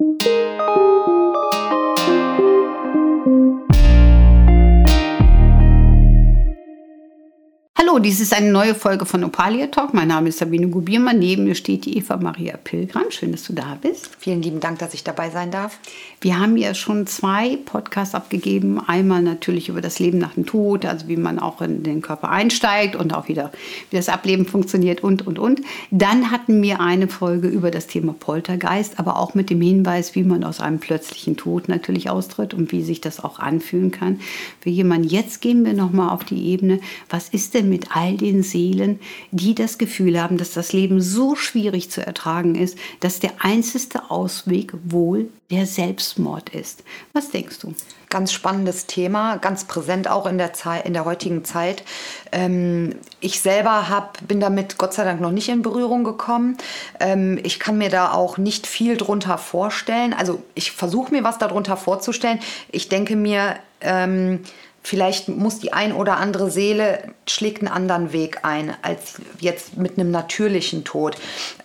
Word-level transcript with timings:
Música 0.00 0.69
dies 8.00 8.20
ist 8.20 8.32
eine 8.32 8.50
neue 8.50 8.74
Folge 8.74 9.04
von 9.04 9.22
Opalia 9.24 9.66
Talk. 9.66 9.92
Mein 9.92 10.08
Name 10.08 10.30
ist 10.30 10.38
Sabine 10.38 10.68
Gubiermann. 10.68 11.18
Neben 11.18 11.44
mir 11.44 11.54
steht 11.54 11.84
die 11.84 11.98
Eva 11.98 12.16
Maria 12.16 12.56
Pilgram. 12.56 13.10
Schön, 13.10 13.32
dass 13.32 13.44
du 13.44 13.52
da 13.52 13.76
bist. 13.80 14.10
Vielen 14.18 14.40
lieben 14.40 14.60
Dank, 14.60 14.78
dass 14.78 14.94
ich 14.94 15.04
dabei 15.04 15.28
sein 15.28 15.50
darf. 15.50 15.78
Wir 16.22 16.38
haben 16.38 16.56
ja 16.56 16.74
schon 16.74 17.06
zwei 17.06 17.56
Podcasts 17.56 18.14
abgegeben. 18.14 18.80
Einmal 18.80 19.22
natürlich 19.22 19.68
über 19.68 19.82
das 19.82 19.98
Leben 19.98 20.18
nach 20.18 20.34
dem 20.34 20.46
Tod, 20.46 20.86
also 20.86 21.08
wie 21.08 21.16
man 21.16 21.38
auch 21.38 21.60
in 21.60 21.82
den 21.82 22.00
Körper 22.00 22.30
einsteigt 22.30 22.96
und 22.96 23.14
auch 23.14 23.28
wieder, 23.28 23.52
wie 23.90 23.96
das 23.96 24.08
Ableben 24.08 24.46
funktioniert 24.46 25.02
und, 25.02 25.26
und, 25.26 25.38
und. 25.38 25.60
Dann 25.90 26.30
hatten 26.30 26.62
wir 26.62 26.80
eine 26.80 27.08
Folge 27.08 27.48
über 27.48 27.70
das 27.70 27.86
Thema 27.86 28.14
Poltergeist, 28.18 28.98
aber 28.98 29.18
auch 29.18 29.34
mit 29.34 29.50
dem 29.50 29.60
Hinweis, 29.60 30.14
wie 30.14 30.24
man 30.24 30.44
aus 30.44 30.60
einem 30.60 30.78
plötzlichen 30.78 31.36
Tod 31.36 31.68
natürlich 31.68 32.08
austritt 32.08 32.54
und 32.54 32.72
wie 32.72 32.82
sich 32.82 33.02
das 33.02 33.22
auch 33.22 33.38
anfühlen 33.38 33.90
kann. 33.90 34.20
Für 34.60 34.70
jemanden, 34.70 35.08
jetzt 35.08 35.42
gehen 35.42 35.64
wir 35.66 35.74
nochmal 35.74 36.10
auf 36.10 36.24
die 36.24 36.46
Ebene, 36.46 36.80
was 37.10 37.28
ist 37.28 37.52
denn 37.54 37.68
mit 37.68 37.89
all 37.90 38.16
den 38.16 38.42
Seelen, 38.42 38.98
die 39.30 39.54
das 39.54 39.78
Gefühl 39.78 40.20
haben, 40.20 40.38
dass 40.38 40.52
das 40.52 40.72
Leben 40.72 41.00
so 41.00 41.34
schwierig 41.34 41.90
zu 41.90 42.04
ertragen 42.04 42.54
ist, 42.54 42.78
dass 43.00 43.20
der 43.20 43.44
einzige 43.44 44.10
Ausweg 44.10 44.72
wohl 44.84 45.28
der 45.50 45.66
Selbstmord 45.66 46.50
ist. 46.50 46.84
Was 47.12 47.30
denkst 47.30 47.58
du? 47.58 47.74
Ganz 48.08 48.32
spannendes 48.32 48.86
Thema, 48.86 49.36
ganz 49.36 49.64
präsent 49.64 50.08
auch 50.08 50.26
in 50.26 50.38
der, 50.38 50.52
Zeit, 50.52 50.86
in 50.86 50.92
der 50.92 51.04
heutigen 51.04 51.44
Zeit. 51.44 51.82
Ähm, 52.32 52.96
ich 53.20 53.40
selber 53.40 53.88
hab, 53.88 54.26
bin 54.26 54.40
damit 54.40 54.78
Gott 54.78 54.94
sei 54.94 55.04
Dank 55.04 55.20
noch 55.20 55.32
nicht 55.32 55.48
in 55.48 55.62
Berührung 55.62 56.04
gekommen. 56.04 56.56
Ähm, 57.00 57.38
ich 57.42 57.58
kann 57.58 57.78
mir 57.78 57.90
da 57.90 58.12
auch 58.12 58.38
nicht 58.38 58.66
viel 58.66 58.96
drunter 58.96 59.38
vorstellen. 59.38 60.12
Also 60.12 60.42
ich 60.54 60.72
versuche 60.72 61.12
mir 61.12 61.24
was 61.24 61.38
darunter 61.38 61.76
vorzustellen. 61.76 62.40
Ich 62.70 62.88
denke 62.88 63.16
mir, 63.16 63.56
ähm, 63.80 64.40
vielleicht 64.82 65.28
muss 65.28 65.58
die 65.58 65.72
ein 65.72 65.92
oder 65.92 66.16
andere 66.16 66.50
Seele 66.50 67.02
schlägt 67.26 67.60
einen 67.60 67.68
anderen 67.68 68.12
Weg 68.12 68.44
ein 68.44 68.74
als 68.82 69.20
jetzt 69.38 69.76
mit 69.76 69.98
einem 69.98 70.10
natürlichen 70.10 70.84
Tod. 70.84 71.16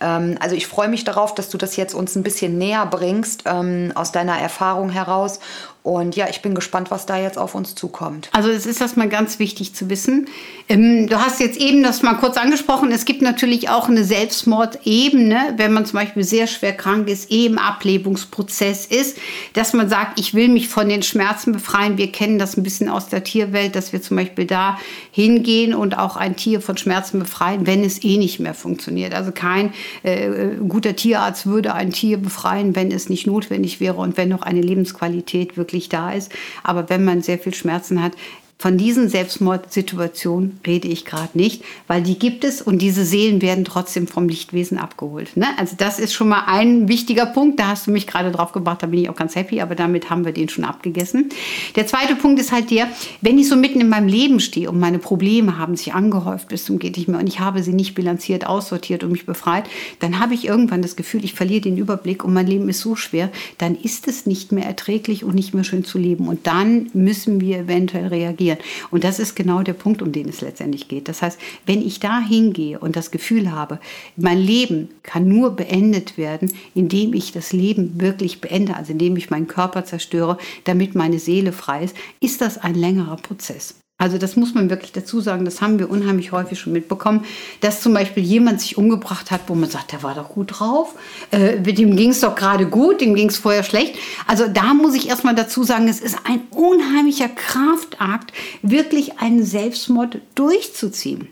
Ähm, 0.01 0.37
also 0.39 0.55
ich 0.55 0.67
freue 0.67 0.89
mich 0.89 1.03
darauf, 1.03 1.33
dass 1.33 1.49
du 1.49 1.57
das 1.57 1.75
jetzt 1.75 1.93
uns 1.93 2.15
ein 2.15 2.23
bisschen 2.23 2.57
näher 2.57 2.85
bringst 2.85 3.43
ähm, 3.45 3.74
aus 3.95 4.11
deiner 4.11 4.37
Erfahrung 4.39 4.89
heraus 4.89 5.39
und 5.85 6.15
ja, 6.15 6.27
ich 6.27 6.41
bin 6.41 6.55
gespannt, 6.55 6.89
was 6.89 7.05
da 7.05 7.15
jetzt 7.15 7.37
auf 7.37 7.53
uns 7.53 7.75
zukommt. 7.75 8.29
Also 8.31 8.49
es 8.49 8.65
ist 8.65 8.81
erstmal 8.81 9.07
ganz 9.07 9.37
wichtig 9.37 9.75
zu 9.75 9.87
wissen. 9.87 10.27
Ähm, 10.67 11.05
du 11.05 11.21
hast 11.21 11.39
jetzt 11.39 11.59
eben 11.59 11.83
das 11.83 12.01
mal 12.01 12.15
kurz 12.15 12.37
angesprochen. 12.37 12.91
Es 12.91 13.05
gibt 13.05 13.21
natürlich 13.21 13.69
auch 13.69 13.87
eine 13.87 14.03
Selbstmordebene, 14.03 15.53
wenn 15.57 15.73
man 15.73 15.85
zum 15.85 15.99
Beispiel 15.99 16.23
sehr 16.23 16.47
schwer 16.47 16.73
krank 16.73 17.07
ist, 17.07 17.29
im 17.29 17.59
Ablebungsprozess 17.59 18.87
ist, 18.87 19.19
dass 19.53 19.73
man 19.73 19.87
sagt, 19.87 20.19
ich 20.19 20.33
will 20.33 20.47
mich 20.47 20.69
von 20.69 20.89
den 20.89 21.03
Schmerzen 21.03 21.51
befreien. 21.51 21.99
Wir 21.99 22.11
kennen 22.11 22.39
das 22.39 22.57
ein 22.57 22.63
bisschen 22.63 22.89
aus 22.89 23.09
der 23.09 23.23
Tierwelt, 23.23 23.75
dass 23.75 23.93
wir 23.93 24.01
zum 24.01 24.17
Beispiel 24.17 24.45
da 24.45 24.79
hingehen 25.11 25.75
und 25.75 25.99
auch 25.99 26.15
ein 26.15 26.35
Tier 26.35 26.61
von 26.61 26.77
Schmerzen 26.77 27.19
befreien, 27.19 27.67
wenn 27.67 27.83
es 27.83 28.03
eh 28.03 28.17
nicht 28.17 28.39
mehr 28.39 28.55
funktioniert. 28.55 29.13
Also 29.13 29.31
kein 29.31 29.71
äh, 30.01 30.55
guter 30.67 30.95
Tierarzt 30.95 31.45
würde 31.45 31.75
ein 31.75 31.91
Tier 31.91 32.17
befreien, 32.17 32.75
wenn 32.75 32.91
es 32.91 33.07
nicht 33.07 33.27
notwendig 33.27 33.79
wäre 33.79 33.97
und 33.97 34.17
wenn 34.17 34.29
noch 34.29 34.41
eine 34.41 34.61
Lebensqualität 34.61 35.57
wirklich 35.57 35.74
wirklich 35.75 35.89
da 35.89 36.11
ist. 36.11 36.31
Aber 36.63 36.89
wenn 36.89 37.05
man 37.05 37.21
sehr 37.21 37.37
viel 37.37 37.53
Schmerzen 37.53 38.01
hat, 38.01 38.13
von 38.57 38.77
diesen 38.77 39.09
Selbstmordsituationen 39.09 40.61
rede 40.65 40.87
ich 40.87 41.03
gerade 41.03 41.37
nicht, 41.37 41.63
weil 41.87 42.01
die 42.01 42.17
gibt 42.17 42.45
es 42.45 42.61
und 42.61 42.81
diese 42.81 43.03
Seelen 43.03 43.41
werden 43.41 43.65
trotzdem 43.65 44.07
vom 44.07 44.29
Lichtwesen 44.29 44.77
abgeholt. 44.77 45.35
Ne? 45.35 45.47
Also 45.57 45.75
das 45.77 45.99
ist 45.99 46.13
schon 46.13 46.29
mal 46.29 46.45
ein 46.47 46.87
wichtiger 46.87 47.25
Punkt. 47.25 47.59
Da 47.59 47.67
hast 47.67 47.85
du 47.85 47.91
mich 47.91 48.07
gerade 48.07 48.31
drauf 48.31 48.53
gebracht, 48.53 48.81
da 48.81 48.87
bin 48.87 49.01
ich 49.01 49.09
auch 49.09 49.15
ganz 49.15 49.35
happy, 49.35 49.59
aber 49.59 49.75
damit 49.75 50.09
haben 50.09 50.23
wir 50.23 50.31
den 50.31 50.47
schon 50.47 50.63
abgegessen. 50.63 51.29
Der 51.75 51.85
zweite 51.85 52.15
Punkt 52.15 52.39
ist 52.39 52.53
halt 52.53 52.71
der, 52.71 52.87
wenn 53.19 53.37
ich 53.37 53.49
so 53.49 53.57
mitten 53.57 53.81
in 53.81 53.89
meinem 53.89 54.07
Leben 54.07 54.39
stehe 54.39 54.69
und 54.69 54.79
meine 54.79 54.99
Probleme 54.99 55.57
haben 55.57 55.75
sich 55.75 55.93
angehäuft 55.93 56.47
bis 56.47 56.63
zum 56.63 56.79
geht 56.79 56.95
nicht 56.95 57.09
mehr 57.09 57.19
und 57.19 57.27
ich 57.27 57.41
habe 57.41 57.61
sie 57.61 57.73
nicht 57.73 57.93
bilanziert, 57.93 58.47
aussortiert 58.47 59.03
und 59.03 59.11
mich 59.11 59.25
befreit, 59.25 59.65
dann 59.99 60.19
habe 60.19 60.33
ich 60.33 60.47
irgendwann 60.47 60.81
das 60.81 60.95
Gefühl, 60.95 61.25
ich 61.25 61.33
verliere 61.33 61.61
den 61.61 61.77
Überblick 61.77 62.23
und 62.23 62.33
mein 62.33 62.47
Leben 62.47 62.69
ist 62.69 62.79
so 62.79 62.95
schwer, 62.95 63.29
dann 63.57 63.75
ist 63.75 64.07
es 64.07 64.25
nicht 64.25 64.53
mehr 64.53 64.65
erträglich 64.65 65.25
und 65.25 65.35
nicht 65.35 65.53
mehr 65.53 65.65
schön 65.65 65.83
zu 65.83 65.97
leben 65.97 66.29
und 66.29 66.47
dann 66.47 66.89
müssen 66.93 67.41
wir 67.41 67.59
eventuell 67.59 68.07
reagieren 68.07 68.44
reagieren. 68.45 68.57
Und 68.91 69.03
das 69.03 69.19
ist 69.19 69.35
genau 69.35 69.61
der 69.61 69.73
Punkt, 69.73 70.01
um 70.01 70.11
den 70.11 70.29
es 70.29 70.41
letztendlich 70.41 70.87
geht. 70.87 71.07
Das 71.07 71.21
heißt, 71.21 71.39
wenn 71.65 71.81
ich 71.81 71.99
da 71.99 72.19
hingehe 72.19 72.79
und 72.79 72.95
das 72.95 73.11
Gefühl 73.11 73.51
habe, 73.51 73.79
mein 74.15 74.39
Leben 74.39 74.89
kann 75.03 75.27
nur 75.27 75.51
beendet 75.51 76.17
werden, 76.17 76.51
indem 76.73 77.13
ich 77.13 77.31
das 77.31 77.53
Leben 77.53 77.99
wirklich 77.99 78.41
beende, 78.41 78.75
also 78.75 78.91
indem 78.91 79.17
ich 79.17 79.29
meinen 79.29 79.47
Körper 79.47 79.85
zerstöre, 79.85 80.37
damit 80.63 80.95
meine 80.95 81.19
Seele 81.19 81.51
frei 81.51 81.83
ist, 81.83 81.95
ist 82.19 82.41
das 82.41 82.57
ein 82.57 82.75
längerer 82.75 83.17
Prozess. 83.17 83.75
Also 83.97 84.17
das 84.17 84.35
muss 84.35 84.53
man 84.53 84.69
wirklich 84.69 84.91
dazu 84.91 85.21
sagen, 85.21 85.45
das 85.45 85.61
haben 85.61 85.79
wir 85.79 85.89
unheimlich 85.89 86.33
häufig 86.33 86.59
schon 86.59 86.73
mitbekommen, 86.73 87.23
dass 87.61 87.81
zum 87.81 87.93
Beispiel 87.93 88.23
jemand 88.23 88.59
sich 88.59 88.77
umgebracht 88.77 89.31
hat, 89.31 89.41
wo 89.47 89.55
man 89.55 89.69
sagt, 89.69 89.93
der 89.93 90.03
war 90.03 90.15
doch 90.15 90.29
gut 90.29 90.59
drauf, 90.59 90.95
äh, 91.31 91.61
dem 91.61 91.95
ging 91.95 92.09
es 92.09 92.19
doch 92.19 92.35
gerade 92.35 92.67
gut, 92.67 92.99
dem 92.99 93.15
ging 93.15 93.29
es 93.29 93.37
vorher 93.37 93.63
schlecht. 93.63 93.95
Also 94.27 94.47
da 94.49 94.73
muss 94.73 94.95
ich 94.95 95.07
erstmal 95.07 95.33
dazu 95.33 95.63
sagen, 95.63 95.87
es 95.87 96.01
ist 96.01 96.17
ein 96.25 96.41
unheimlicher 96.51 97.29
Kraftakt, 97.29 98.33
wirklich 98.61 99.19
einen 99.19 99.45
Selbstmord 99.45 100.17
durchzuziehen. 100.35 101.29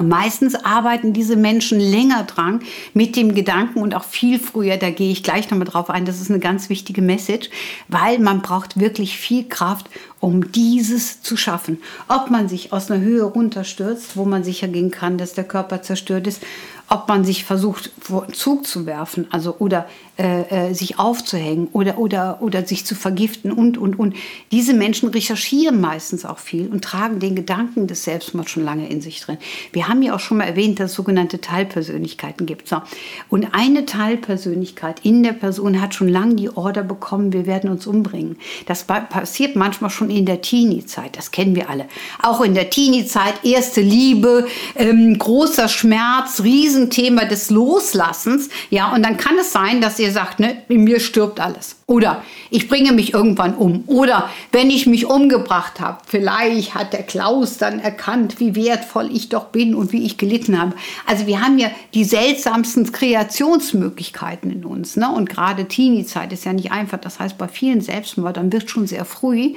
Meistens 0.00 0.54
arbeiten 0.54 1.12
diese 1.12 1.36
Menschen 1.36 1.80
länger 1.80 2.24
dran 2.24 2.60
mit 2.94 3.16
dem 3.16 3.34
Gedanken 3.34 3.80
und 3.80 3.94
auch 3.94 4.04
viel 4.04 4.38
früher, 4.38 4.76
da 4.76 4.90
gehe 4.90 5.10
ich 5.10 5.22
gleich 5.22 5.50
nochmal 5.50 5.66
drauf 5.66 5.90
ein, 5.90 6.04
das 6.04 6.20
ist 6.20 6.30
eine 6.30 6.38
ganz 6.38 6.68
wichtige 6.68 7.02
Message, 7.02 7.50
weil 7.88 8.18
man 8.18 8.42
braucht 8.42 8.78
wirklich 8.78 9.18
viel 9.18 9.48
Kraft, 9.48 9.88
um 10.20 10.52
dieses 10.52 11.22
zu 11.22 11.36
schaffen. 11.36 11.78
Ob 12.08 12.30
man 12.30 12.48
sich 12.48 12.72
aus 12.72 12.90
einer 12.90 13.00
Höhe 13.00 13.22
runterstürzt, 13.22 14.16
wo 14.16 14.24
man 14.24 14.44
sicher 14.44 14.68
gehen 14.68 14.90
kann, 14.90 15.18
dass 15.18 15.34
der 15.34 15.44
Körper 15.44 15.82
zerstört 15.82 16.26
ist, 16.26 16.42
ob 16.88 17.08
man 17.08 17.24
sich 17.24 17.44
versucht, 17.44 17.90
Zug 18.32 18.66
zu 18.66 18.86
werfen, 18.86 19.26
also 19.30 19.56
oder 19.58 19.86
äh, 20.18 20.68
äh, 20.68 20.74
sich 20.74 20.98
aufzuhängen 20.98 21.68
oder, 21.72 21.98
oder, 21.98 22.38
oder 22.40 22.66
sich 22.66 22.84
zu 22.84 22.94
vergiften 22.94 23.52
und, 23.52 23.78
und, 23.78 23.98
und. 23.98 24.14
Diese 24.52 24.74
Menschen 24.74 25.08
recherchieren 25.10 25.80
meistens 25.80 26.24
auch 26.24 26.38
viel 26.38 26.68
und 26.68 26.82
tragen 26.82 27.20
den 27.20 27.36
Gedanken 27.36 27.86
des 27.86 28.04
Selbstmords 28.04 28.50
schon 28.50 28.64
lange 28.64 28.88
in 28.88 29.00
sich 29.00 29.20
drin. 29.20 29.38
Wir 29.72 29.88
haben 29.88 30.02
ja 30.02 30.14
auch 30.14 30.20
schon 30.20 30.38
mal 30.38 30.44
erwähnt, 30.44 30.80
dass 30.80 30.90
es 30.90 30.96
sogenannte 30.96 31.40
Teilpersönlichkeiten 31.40 32.46
gibt. 32.46 32.68
So. 32.68 32.80
Und 33.28 33.48
eine 33.52 33.84
Teilpersönlichkeit 33.84 35.00
in 35.02 35.22
der 35.22 35.32
Person 35.32 35.80
hat 35.80 35.94
schon 35.94 36.08
lange 36.08 36.36
die 36.36 36.50
Order 36.56 36.82
bekommen, 36.82 37.32
wir 37.32 37.46
werden 37.46 37.70
uns 37.70 37.86
umbringen. 37.86 38.36
Das 38.66 38.84
passiert 38.84 39.56
manchmal 39.56 39.90
schon 39.90 40.10
in 40.10 40.26
der 40.26 40.40
Teenie-Zeit, 40.40 41.16
das 41.16 41.30
kennen 41.30 41.54
wir 41.54 41.70
alle. 41.70 41.86
Auch 42.22 42.40
in 42.40 42.54
der 42.54 42.70
Teenie-Zeit, 42.70 43.44
erste 43.44 43.80
Liebe, 43.80 44.46
ähm, 44.74 45.16
großer 45.18 45.68
Schmerz, 45.68 46.40
riesen 46.42 46.68
Riesenthema 46.68 47.24
des 47.24 47.50
Loslassens. 47.50 48.48
Ja, 48.70 48.92
und 48.94 49.04
dann 49.04 49.16
kann 49.16 49.36
es 49.38 49.52
sein, 49.52 49.80
dass 49.80 49.98
ihr 49.98 50.07
sagt, 50.10 50.40
ne, 50.40 50.62
in 50.68 50.84
mir 50.84 51.00
stirbt 51.00 51.40
alles. 51.40 51.76
Oder 51.86 52.22
ich 52.50 52.68
bringe 52.68 52.92
mich 52.92 53.14
irgendwann 53.14 53.54
um. 53.54 53.84
Oder 53.86 54.30
wenn 54.52 54.70
ich 54.70 54.86
mich 54.86 55.06
umgebracht 55.06 55.80
habe, 55.80 55.98
vielleicht 56.06 56.74
hat 56.74 56.92
der 56.92 57.02
Klaus 57.02 57.58
dann 57.58 57.80
erkannt, 57.80 58.40
wie 58.40 58.54
wertvoll 58.54 59.10
ich 59.12 59.28
doch 59.28 59.46
bin 59.46 59.74
und 59.74 59.92
wie 59.92 60.04
ich 60.04 60.18
gelitten 60.18 60.60
habe. 60.60 60.74
Also 61.06 61.26
wir 61.26 61.40
haben 61.40 61.58
ja 61.58 61.70
die 61.94 62.04
seltsamsten 62.04 62.90
Kreationsmöglichkeiten 62.92 64.50
in 64.50 64.64
uns. 64.64 64.96
Ne? 64.96 65.10
Und 65.10 65.28
gerade 65.28 65.66
Teenie-Zeit 65.66 66.32
ist 66.32 66.44
ja 66.44 66.52
nicht 66.52 66.72
einfach. 66.72 66.98
Das 66.98 67.20
heißt, 67.20 67.38
bei 67.38 67.48
vielen 67.48 67.80
Selbstmördern 67.80 68.52
wird 68.52 68.70
schon 68.70 68.86
sehr 68.86 69.04
früh 69.04 69.54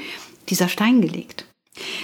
dieser 0.50 0.70
Stein 0.70 1.02
gelegt. 1.02 1.46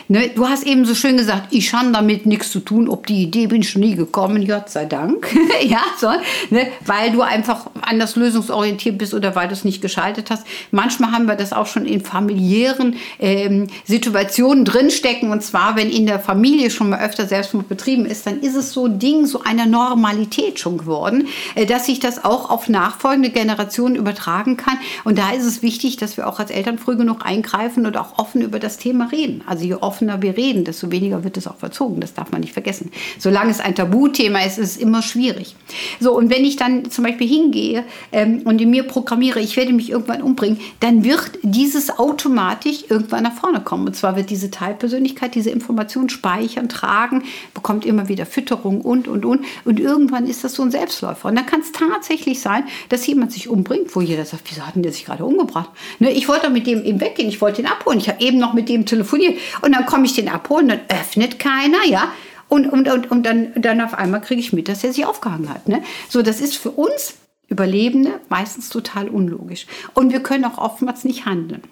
Ne, 0.10 0.30
du 0.34 0.48
hast 0.48 0.66
eben 0.66 0.86
so 0.86 0.96
schön 0.96 1.18
gesagt, 1.18 1.48
ich 1.52 1.74
habe 1.74 1.92
damit 1.92 2.26
nichts 2.26 2.52
zu 2.52 2.62
tun, 2.62 2.88
ob 2.88 3.06
die 3.06 3.24
Idee 3.24 3.48
bin 3.48 3.62
ich 3.62 3.76
nie 3.76 3.96
gekommen, 3.96 4.48
Gott 4.48 4.70
sei 4.70 4.86
Dank. 4.86 5.28
ja, 5.62 5.82
so, 6.00 6.08
ne, 6.50 6.68
weil 6.86 7.12
du 7.12 7.22
einfach 7.22 7.68
anders 7.82 8.16
lösungsorientiert 8.16 8.98
bist 8.98 9.14
oder 9.14 9.36
weil 9.36 9.50
du 9.50 9.54
es 9.54 9.66
nicht 9.66 9.82
geschaltet 9.82 10.32
hast. 10.32 10.48
Manchmal 10.72 11.12
haben 11.12 11.26
wir 11.26 11.36
das 11.36 11.52
auch 11.52 11.66
schon 11.66 11.86
in 11.86 12.00
familiären 12.00 12.96
ähm, 13.20 13.68
Situationen 13.84 14.64
drinstecken. 14.64 15.32
Und 15.32 15.44
zwar, 15.44 15.76
wenn 15.76 15.90
in 15.90 16.06
der 16.06 16.22
Familie 16.22 16.72
schon 16.72 16.90
mal 16.90 17.02
öfter 17.02 17.26
Selbstmord 17.26 17.68
betrieben 17.68 18.06
ist, 18.06 18.26
dann 18.26 18.40
ist 18.40 18.56
es 18.56 18.72
so 18.72 18.86
ein 18.86 19.00
Ding, 19.00 19.26
so 19.26 19.42
einer 19.44 19.66
Normalität 19.66 20.62
schon 20.62 20.78
geworden, 20.78 21.28
äh, 21.56 21.66
dass 21.66 21.86
sich 21.86 22.00
das 22.00 22.24
auch 22.24 22.50
auf 22.50 22.70
nachfolgende 22.70 23.30
Generationen 23.30 23.98
übertragen 23.98 24.56
kann. 24.56 24.78
Und 25.04 25.18
da 25.18 25.32
ist 25.32 25.44
es 25.44 25.62
wichtig, 25.62 25.98
dass 25.98 26.16
wir 26.16 26.28
auch 26.28 26.40
als 26.40 26.52
Eltern 26.52 26.78
früh 26.78 26.96
genug 26.96 27.26
eingreifen 27.26 27.86
und 27.86 27.98
auch 27.98 28.18
offen 28.18 28.42
über 28.42 28.60
das 28.60 28.78
Thema 28.78 29.10
reden. 29.12 29.44
Also 29.46 29.57
Also 29.58 29.66
je 29.66 29.74
offener 29.74 30.22
wir 30.22 30.38
reden, 30.38 30.66
desto 30.66 30.92
weniger 30.92 31.24
wird 31.24 31.36
es 31.36 31.48
auch 31.48 31.56
verzogen. 31.56 32.00
Das 32.00 32.14
darf 32.14 32.32
man 32.32 32.42
nicht 32.42 32.54
vergessen. 32.54 32.92
Solange 33.18 33.50
es 33.50 33.60
ein 33.60 33.74
Tabuthema 33.74 34.42
ist, 34.42 34.60
ist 34.60 34.76
es 34.76 34.78
immer 34.78 35.02
schwierig. 35.02 35.56
So, 36.00 36.16
und 36.16 36.30
wenn 36.30 36.46
ich 36.46 36.58
dann 36.58 36.92
zum 36.92 37.06
Beispiel 37.06 37.28
hingehe 37.28 37.84
ähm, 38.12 38.42
und 38.46 38.62
in 38.62 38.70
mir 38.70 38.84
programmiere, 38.84 39.40
ich 39.40 39.58
werde 39.58 39.74
mich 39.74 39.90
irgendwann 39.90 40.22
umbringen, 40.22 40.60
dann 40.80 41.04
wird 41.04 41.40
dieses 41.42 41.98
automatisch 41.98 42.84
irgendwann 42.88 43.24
nach 43.24 43.34
vorne 43.34 43.62
kommen. 43.62 43.88
Und 43.88 43.96
zwar 43.96 44.16
wird 44.16 44.30
diese 44.30 44.52
Teilpersönlichkeit 44.52 45.34
diese 45.34 45.50
Information 45.50 46.10
speichern, 46.10 46.70
tragen, 46.70 47.24
bekommt 47.56 47.84
immer 47.84 48.10
wieder 48.10 48.28
Fütterung 48.28 48.82
und, 48.82 49.08
und, 49.08 49.26
und. 49.26 49.44
Und 49.66 49.80
irgendwann 49.80 50.28
ist 50.28 50.44
das 50.44 50.54
so 50.54 50.62
ein 50.62 50.70
Selbstläufer. 50.70 51.30
Und 51.30 51.36
dann 51.36 51.48
kann 51.48 51.62
es 51.62 51.72
tatsächlich 51.72 52.42
sein, 52.42 52.66
dass 52.90 53.08
jemand 53.08 53.32
sich 53.32 53.50
umbringt, 53.50 53.96
wo 53.96 54.02
jeder 54.02 54.24
sagt, 54.24 54.44
wieso 54.52 54.68
hat 54.68 54.76
denn 54.76 54.84
der 54.84 54.92
sich 54.92 55.06
gerade 55.06 55.26
umgebracht? 55.26 55.72
Ne, 55.98 56.12
ich 56.12 56.28
wollte 56.28 56.52
mit 56.52 56.68
dem 56.68 56.86
eben 56.86 57.02
weggehen, 57.02 57.28
ich 57.28 57.42
wollte 57.42 57.64
ihn 57.64 57.68
abholen. 57.68 57.98
Ich 57.98 58.08
habe 58.08 58.22
eben 58.22 58.38
noch 58.38 58.54
mit 58.54 58.70
dem 58.70 58.86
telefoniert. 58.86 59.40
Und 59.62 59.74
dann 59.74 59.86
komme 59.86 60.06
ich 60.06 60.14
den 60.14 60.30
abholen, 60.30 60.68
dann 60.68 60.82
öffnet 60.90 61.40
keiner, 61.40 61.86
ja. 61.86 62.12
Und, 62.50 62.68
und, 62.68 62.88
und, 62.88 63.12
und 63.12 63.26
dann, 63.26 63.52
dann 63.56 63.82
auf 63.82 63.94
einmal 63.94 64.22
kriege 64.22 64.40
ich 64.40 64.54
mit, 64.54 64.70
dass 64.70 64.84
er 64.84 64.94
sich 64.94 65.06
aufgehangen 65.06 65.50
hat. 65.50 65.68
Ne? 65.68 65.84
So, 66.08 66.22
das 66.22 66.40
ist 66.40 66.56
für 66.56 66.72
uns 66.72 67.16
Überlebende 67.50 68.20
meistens 68.30 68.70
total 68.70 69.08
unlogisch. 69.08 69.68
Und 69.94 70.12
wir 70.12 70.22
können 70.22 70.44
auch 70.44 70.58
oftmals 70.58 71.06
nicht 71.06 71.26
handeln. 71.26 71.64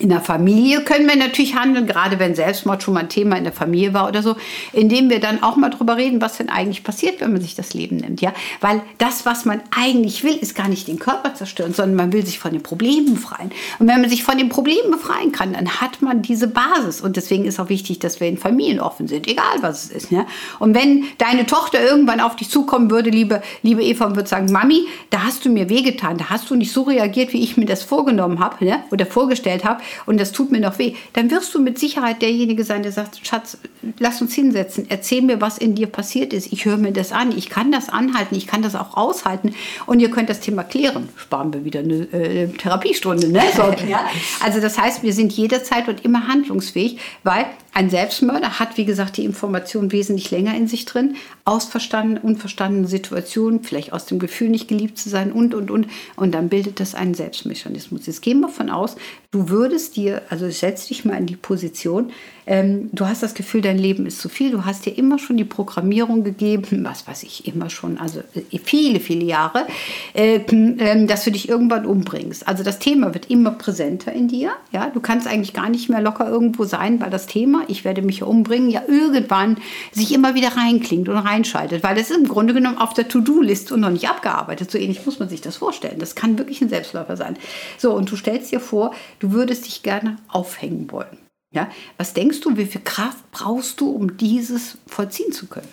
In 0.00 0.08
der 0.08 0.20
Familie 0.20 0.82
können 0.82 1.08
wir 1.08 1.14
natürlich 1.14 1.54
handeln, 1.54 1.86
gerade 1.86 2.18
wenn 2.18 2.34
Selbstmord 2.34 2.82
schon 2.82 2.94
mal 2.94 3.00
ein 3.00 3.08
Thema 3.08 3.36
in 3.36 3.44
der 3.44 3.52
Familie 3.52 3.94
war 3.94 4.08
oder 4.08 4.22
so, 4.22 4.34
indem 4.72 5.08
wir 5.08 5.20
dann 5.20 5.42
auch 5.42 5.54
mal 5.54 5.70
drüber 5.70 5.96
reden, 5.96 6.20
was 6.20 6.38
denn 6.38 6.48
eigentlich 6.48 6.82
passiert, 6.82 7.20
wenn 7.20 7.32
man 7.32 7.40
sich 7.40 7.54
das 7.54 7.74
Leben 7.74 7.98
nimmt, 7.98 8.20
ja? 8.20 8.32
Weil 8.60 8.82
das, 8.98 9.24
was 9.24 9.44
man 9.44 9.60
eigentlich 9.70 10.24
will, 10.24 10.34
ist 10.34 10.56
gar 10.56 10.68
nicht 10.68 10.88
den 10.88 10.98
Körper 10.98 11.34
zerstören, 11.34 11.74
sondern 11.74 11.94
man 11.94 12.12
will 12.12 12.26
sich 12.26 12.40
von 12.40 12.52
den 12.52 12.62
Problemen 12.62 13.14
befreien. 13.14 13.52
Und 13.78 13.86
wenn 13.86 14.00
man 14.00 14.10
sich 14.10 14.24
von 14.24 14.36
den 14.36 14.48
Problemen 14.48 14.90
befreien 14.90 15.30
kann, 15.30 15.52
dann 15.52 15.80
hat 15.80 16.02
man 16.02 16.22
diese 16.22 16.48
Basis. 16.48 17.00
Und 17.00 17.16
deswegen 17.16 17.44
ist 17.44 17.60
auch 17.60 17.68
wichtig, 17.68 18.00
dass 18.00 18.18
wir 18.18 18.26
in 18.26 18.36
Familien 18.36 18.80
offen 18.80 19.06
sind, 19.06 19.28
egal 19.28 19.44
was 19.60 19.84
es 19.84 19.90
ist, 19.90 20.10
ja? 20.10 20.26
Und 20.58 20.74
wenn 20.74 21.04
deine 21.18 21.46
Tochter 21.46 21.80
irgendwann 21.80 22.18
auf 22.18 22.34
dich 22.34 22.50
zukommen 22.50 22.90
würde, 22.90 23.10
liebe, 23.10 23.42
liebe 23.62 23.82
Eva, 23.82 24.06
und 24.06 24.16
würde 24.16 24.28
sagen, 24.28 24.50
Mami, 24.50 24.86
da 25.10 25.22
hast 25.22 25.44
du 25.44 25.50
mir 25.50 25.68
wehgetan, 25.68 26.18
da 26.18 26.30
hast 26.30 26.50
du 26.50 26.56
nicht 26.56 26.72
so 26.72 26.82
reagiert, 26.82 27.32
wie 27.32 27.44
ich 27.44 27.56
mir 27.56 27.66
das 27.66 27.84
vorgenommen 27.84 28.40
habe, 28.40 28.64
ne? 28.64 28.82
oder 28.90 29.06
vorgestellt 29.06 29.64
habe, 29.64 29.83
und 30.06 30.20
das 30.20 30.32
tut 30.32 30.50
mir 30.50 30.60
noch 30.60 30.78
weh, 30.78 30.94
dann 31.12 31.30
wirst 31.30 31.54
du 31.54 31.60
mit 31.60 31.78
Sicherheit 31.78 32.22
derjenige 32.22 32.64
sein, 32.64 32.82
der 32.82 32.92
sagt, 32.92 33.26
Schatz, 33.26 33.58
lass 33.98 34.20
uns 34.20 34.34
hinsetzen, 34.34 34.86
erzähl 34.88 35.22
mir, 35.22 35.40
was 35.40 35.58
in 35.58 35.74
dir 35.74 35.86
passiert 35.86 36.32
ist. 36.32 36.52
Ich 36.52 36.64
höre 36.64 36.76
mir 36.76 36.92
das 36.92 37.12
an, 37.12 37.36
ich 37.36 37.48
kann 37.48 37.72
das 37.72 37.88
anhalten, 37.88 38.34
ich 38.34 38.46
kann 38.46 38.62
das 38.62 38.74
auch 38.74 38.96
aushalten 38.96 39.54
und 39.86 40.00
ihr 40.00 40.10
könnt 40.10 40.28
das 40.28 40.40
Thema 40.40 40.64
klären. 40.64 41.08
Sparen 41.16 41.52
wir 41.52 41.64
wieder 41.64 41.80
eine 41.80 42.12
äh, 42.12 42.48
Therapiestunde. 42.48 43.28
Ne? 43.28 43.42
So, 43.54 43.62
ja? 43.88 44.06
Also 44.42 44.60
das 44.60 44.78
heißt, 44.78 45.02
wir 45.02 45.12
sind 45.12 45.32
jederzeit 45.32 45.88
und 45.88 46.04
immer 46.04 46.28
handlungsfähig, 46.28 46.98
weil 47.22 47.46
ein 47.74 47.90
Selbstmörder 47.90 48.60
hat, 48.60 48.76
wie 48.76 48.84
gesagt, 48.84 49.16
die 49.16 49.24
Information 49.24 49.90
wesentlich 49.90 50.30
länger 50.30 50.56
in 50.56 50.68
sich 50.68 50.84
drin, 50.84 51.16
aus 51.44 51.64
verstanden, 51.64 52.18
unverstandenen 52.18 52.86
Situationen, 52.86 53.64
vielleicht 53.64 53.92
aus 53.92 54.06
dem 54.06 54.20
Gefühl, 54.20 54.48
nicht 54.48 54.68
geliebt 54.68 54.96
zu 54.96 55.08
sein 55.08 55.32
und, 55.32 55.54
und, 55.54 55.72
und. 55.72 55.88
Und 56.14 56.32
dann 56.32 56.48
bildet 56.48 56.78
das 56.78 56.94
einen 56.94 57.14
Selbstmechanismus. 57.14 58.06
Jetzt 58.06 58.22
gehen 58.22 58.40
wir 58.40 58.46
davon 58.46 58.70
aus, 58.70 58.94
du 59.32 59.48
würdest 59.48 59.96
dir, 59.96 60.22
also 60.30 60.48
setz 60.50 60.86
dich 60.86 61.04
mal 61.04 61.18
in 61.18 61.26
die 61.26 61.36
Position, 61.36 62.12
ähm, 62.46 62.90
du 62.92 63.06
hast 63.06 63.22
das 63.22 63.34
Gefühl, 63.34 63.62
dein 63.62 63.78
Leben 63.78 64.06
ist 64.06 64.20
zu 64.20 64.28
viel. 64.28 64.50
Du 64.50 64.64
hast 64.64 64.86
dir 64.86 64.96
immer 64.96 65.18
schon 65.18 65.36
die 65.36 65.44
Programmierung 65.44 66.24
gegeben, 66.24 66.84
was 66.84 67.06
weiß 67.06 67.22
ich, 67.24 67.46
immer 67.46 67.70
schon, 67.70 67.98
also 67.98 68.20
äh, 68.34 68.58
viele, 68.62 69.00
viele 69.00 69.24
Jahre, 69.24 69.66
äh, 70.14 70.36
äh, 70.36 71.06
dass 71.06 71.24
du 71.24 71.32
dich 71.32 71.48
irgendwann 71.48 71.86
umbringst. 71.86 72.46
Also 72.46 72.62
das 72.62 72.78
Thema 72.78 73.14
wird 73.14 73.30
immer 73.30 73.52
präsenter 73.52 74.12
in 74.12 74.28
dir. 74.28 74.52
Ja? 74.72 74.90
Du 74.90 75.00
kannst 75.00 75.26
eigentlich 75.26 75.52
gar 75.52 75.68
nicht 75.68 75.88
mehr 75.88 76.00
locker 76.00 76.28
irgendwo 76.28 76.64
sein, 76.64 77.00
weil 77.00 77.10
das 77.10 77.26
Thema, 77.26 77.64
ich 77.68 77.84
werde 77.84 78.02
mich 78.02 78.22
umbringen, 78.22 78.70
ja 78.70 78.82
irgendwann 78.86 79.56
sich 79.92 80.12
immer 80.12 80.34
wieder 80.34 80.56
reinklingt 80.56 81.08
und 81.08 81.16
reinschaltet, 81.16 81.82
weil 81.82 81.96
ist 81.96 82.10
im 82.10 82.28
Grunde 82.28 82.54
genommen 82.54 82.78
auf 82.78 82.92
der 82.92 83.08
To-Do-List 83.08 83.72
und 83.72 83.80
noch 83.80 83.90
nicht 83.90 84.08
abgearbeitet. 84.08 84.70
So 84.70 84.78
ähnlich 84.78 85.04
muss 85.06 85.18
man 85.18 85.28
sich 85.28 85.40
das 85.40 85.56
vorstellen. 85.56 85.98
Das 85.98 86.14
kann 86.14 86.38
wirklich 86.38 86.60
ein 86.60 86.68
Selbstläufer 86.68 87.16
sein. 87.16 87.36
So, 87.78 87.94
und 87.94 88.10
du 88.10 88.16
stellst 88.16 88.52
dir 88.52 88.60
vor, 88.60 88.92
du 89.20 89.32
würdest 89.32 89.66
dich 89.66 89.82
gerne 89.82 90.16
aufhängen 90.28 90.90
wollen. 90.90 91.23
Ja? 91.54 91.70
Was 91.96 92.12
denkst 92.12 92.40
du, 92.40 92.56
wie 92.56 92.66
viel 92.66 92.82
Kraft 92.82 93.30
brauchst 93.30 93.80
du, 93.80 93.90
um 93.90 94.16
dieses 94.16 94.76
vollziehen 94.86 95.32
zu 95.32 95.46
können? 95.46 95.68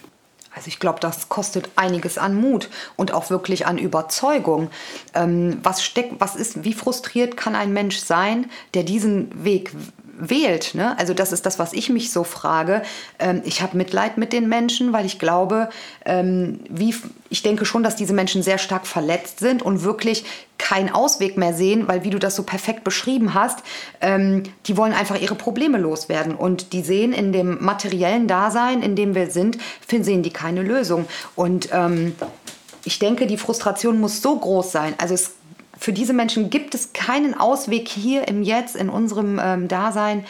Also 0.54 0.68
ich 0.68 0.80
glaube, 0.80 1.00
das 1.00 1.30
kostet 1.30 1.69
einiges 1.78 2.18
an 2.18 2.36
Mut 2.36 2.69
und 2.98 3.13
auch 3.13 3.30
wirklich 3.30 3.66
an 3.66 3.78
Überzeugung. 3.78 4.69
Ähm, 5.13 5.60
was 5.63 5.81
steckt, 5.83 6.19
was 6.19 6.36
ist, 6.36 6.66
wie 6.66 6.74
frustriert 6.74 7.38
kann 7.38 7.56
ein 7.56 7.72
Mensch 7.72 8.00
sein, 8.00 8.50
der 8.74 8.83
diesen 8.83 9.45
Weg 9.45 9.72
wählt. 10.21 10.75
Ne? 10.75 10.97
Also 10.97 11.13
das 11.13 11.31
ist 11.31 11.45
das, 11.45 11.59
was 11.59 11.73
ich 11.73 11.89
mich 11.89 12.12
so 12.12 12.23
frage. 12.23 12.83
Ähm, 13.19 13.41
ich 13.44 13.62
habe 13.62 13.75
Mitleid 13.75 14.18
mit 14.18 14.31
den 14.31 14.47
Menschen, 14.47 14.94
weil 14.94 15.06
ich 15.06 15.19
glaube, 15.19 15.69
ähm, 16.06 16.59
wie, 16.69 16.95
ich 17.29 17.41
denke 17.41 17.65
schon, 17.65 17.83
dass 17.83 17.95
diese 17.95 18.13
Menschen 18.13 18.44
sehr 18.44 18.57
stark 18.57 18.88
verletzt 18.88 19.39
sind 19.39 19.62
und 19.62 19.83
wirklich 19.83 20.23
keinen 20.57 20.89
Ausweg 20.94 21.38
mehr 21.38 21.53
sehen, 21.53 21.88
weil 21.88 22.03
wie 22.03 22.12
du 22.12 22.19
das 22.19 22.35
so 22.35 22.44
perfekt 22.44 22.83
beschrieben 22.83 23.33
hast, 23.33 23.59
ähm, 24.00 24.44
die 24.68 24.77
wollen 24.77 24.94
einfach 24.94 25.19
ihre 25.19 25.35
Probleme 25.35 25.79
loswerden 25.79 26.35
und 26.35 26.71
die 26.71 26.83
sehen 26.83 27.13
in 27.13 27.33
dem 27.33 27.63
materiellen 27.63 28.27
Dasein, 28.27 28.83
in 28.83 28.95
dem 28.95 29.15
wir 29.15 29.31
sind, 29.31 29.57
sehen 29.89 30.23
die 30.23 30.29
keine 30.29 30.62
Lösung. 30.62 31.07
Und 31.35 31.69
ähm, 31.73 32.15
ich 32.83 33.00
denke, 33.00 33.27
die 33.27 33.38
Frustration 33.38 34.00
muss 34.00 34.21
so 34.21 34.35
groß 34.35 34.71
sein. 34.71 34.94
Also 34.97 35.13
es 35.13 35.31
für 35.81 35.94
diese 35.94 36.13
Menschen 36.13 36.51
gibt 36.51 36.75
es 36.75 36.94
keinen 36.94 37.33
Ausweg 37.33 37.89
hier 37.89 38.28
im 38.28 38.44
Jetzt, 38.44 38.75
in 38.75 38.88
unserem 38.88 39.42
ähm, 39.44 39.68
Dasein, 39.68 40.25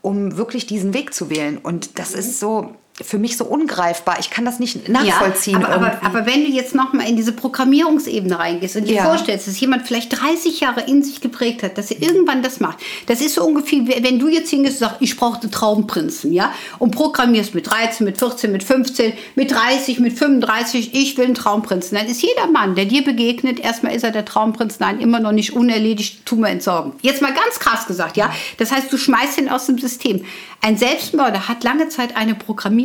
um 0.00 0.38
wirklich 0.38 0.66
diesen 0.66 0.94
Weg 0.94 1.12
zu 1.12 1.28
wählen. 1.28 1.58
Und 1.58 1.98
das 1.98 2.14
ist 2.14 2.40
so, 2.40 2.74
für 3.02 3.18
mich 3.18 3.36
so 3.36 3.44
ungreifbar. 3.44 4.18
Ich 4.20 4.30
kann 4.30 4.44
das 4.44 4.60
nicht 4.60 4.88
nachvollziehen. 4.88 5.60
Ja, 5.60 5.68
aber, 5.68 5.86
aber, 5.86 6.06
aber, 6.06 6.26
wenn 6.26 6.44
du 6.44 6.50
jetzt 6.50 6.76
noch 6.76 6.92
mal 6.92 7.08
in 7.08 7.16
diese 7.16 7.32
Programmierungsebene 7.32 8.38
reingehst 8.38 8.76
und 8.76 8.84
dir 8.86 8.96
ja. 8.96 9.04
vorstellst, 9.04 9.48
dass 9.48 9.58
jemand 9.58 9.84
vielleicht 9.84 10.20
30 10.20 10.60
Jahre 10.60 10.82
in 10.82 11.02
sich 11.02 11.20
geprägt 11.20 11.64
hat, 11.64 11.76
dass 11.76 11.90
er 11.90 12.00
irgendwann 12.00 12.44
das 12.44 12.60
macht, 12.60 12.78
das 13.06 13.20
ist 13.20 13.34
so 13.34 13.44
ungefähr, 13.44 13.80
wenn 14.00 14.20
du 14.20 14.28
jetzt 14.28 14.50
hingehst 14.50 14.80
und 14.80 14.88
sagst, 14.88 14.96
ich 15.00 15.16
brauchte 15.16 15.50
Traumprinzen, 15.50 16.32
ja, 16.32 16.52
und 16.78 16.92
programmierst 16.92 17.56
mit 17.56 17.68
13, 17.68 18.04
mit 18.04 18.18
14, 18.18 18.52
mit 18.52 18.62
15, 18.62 19.12
mit 19.34 19.50
30, 19.50 19.98
mit 19.98 20.16
35, 20.16 20.94
ich 20.94 21.16
will 21.16 21.24
einen 21.24 21.34
Traumprinzen, 21.34 21.98
dann 21.98 22.06
ist 22.06 22.22
jeder 22.22 22.46
Mann, 22.46 22.76
der 22.76 22.84
dir 22.84 23.02
begegnet, 23.02 23.58
erstmal 23.58 23.96
ist 23.96 24.04
er 24.04 24.12
der 24.12 24.24
Traumprinz, 24.24 24.78
nein, 24.78 25.00
immer 25.00 25.18
noch 25.18 25.32
nicht 25.32 25.52
unerledigt, 25.52 26.24
tu 26.26 26.36
mir 26.36 26.50
entsorgen. 26.50 26.92
Jetzt 27.02 27.22
mal 27.22 27.34
ganz 27.34 27.58
krass 27.58 27.88
gesagt, 27.88 28.16
ja, 28.16 28.32
das 28.58 28.70
heißt, 28.70 28.92
du 28.92 28.96
schmeißt 28.96 29.38
ihn 29.38 29.48
aus 29.48 29.66
dem 29.66 29.78
System. 29.78 30.24
Ein 30.60 30.78
Selbstmörder 30.78 31.48
hat 31.48 31.64
lange 31.64 31.88
Zeit 31.88 32.16
eine 32.16 32.34
Programmierung. 32.34 32.83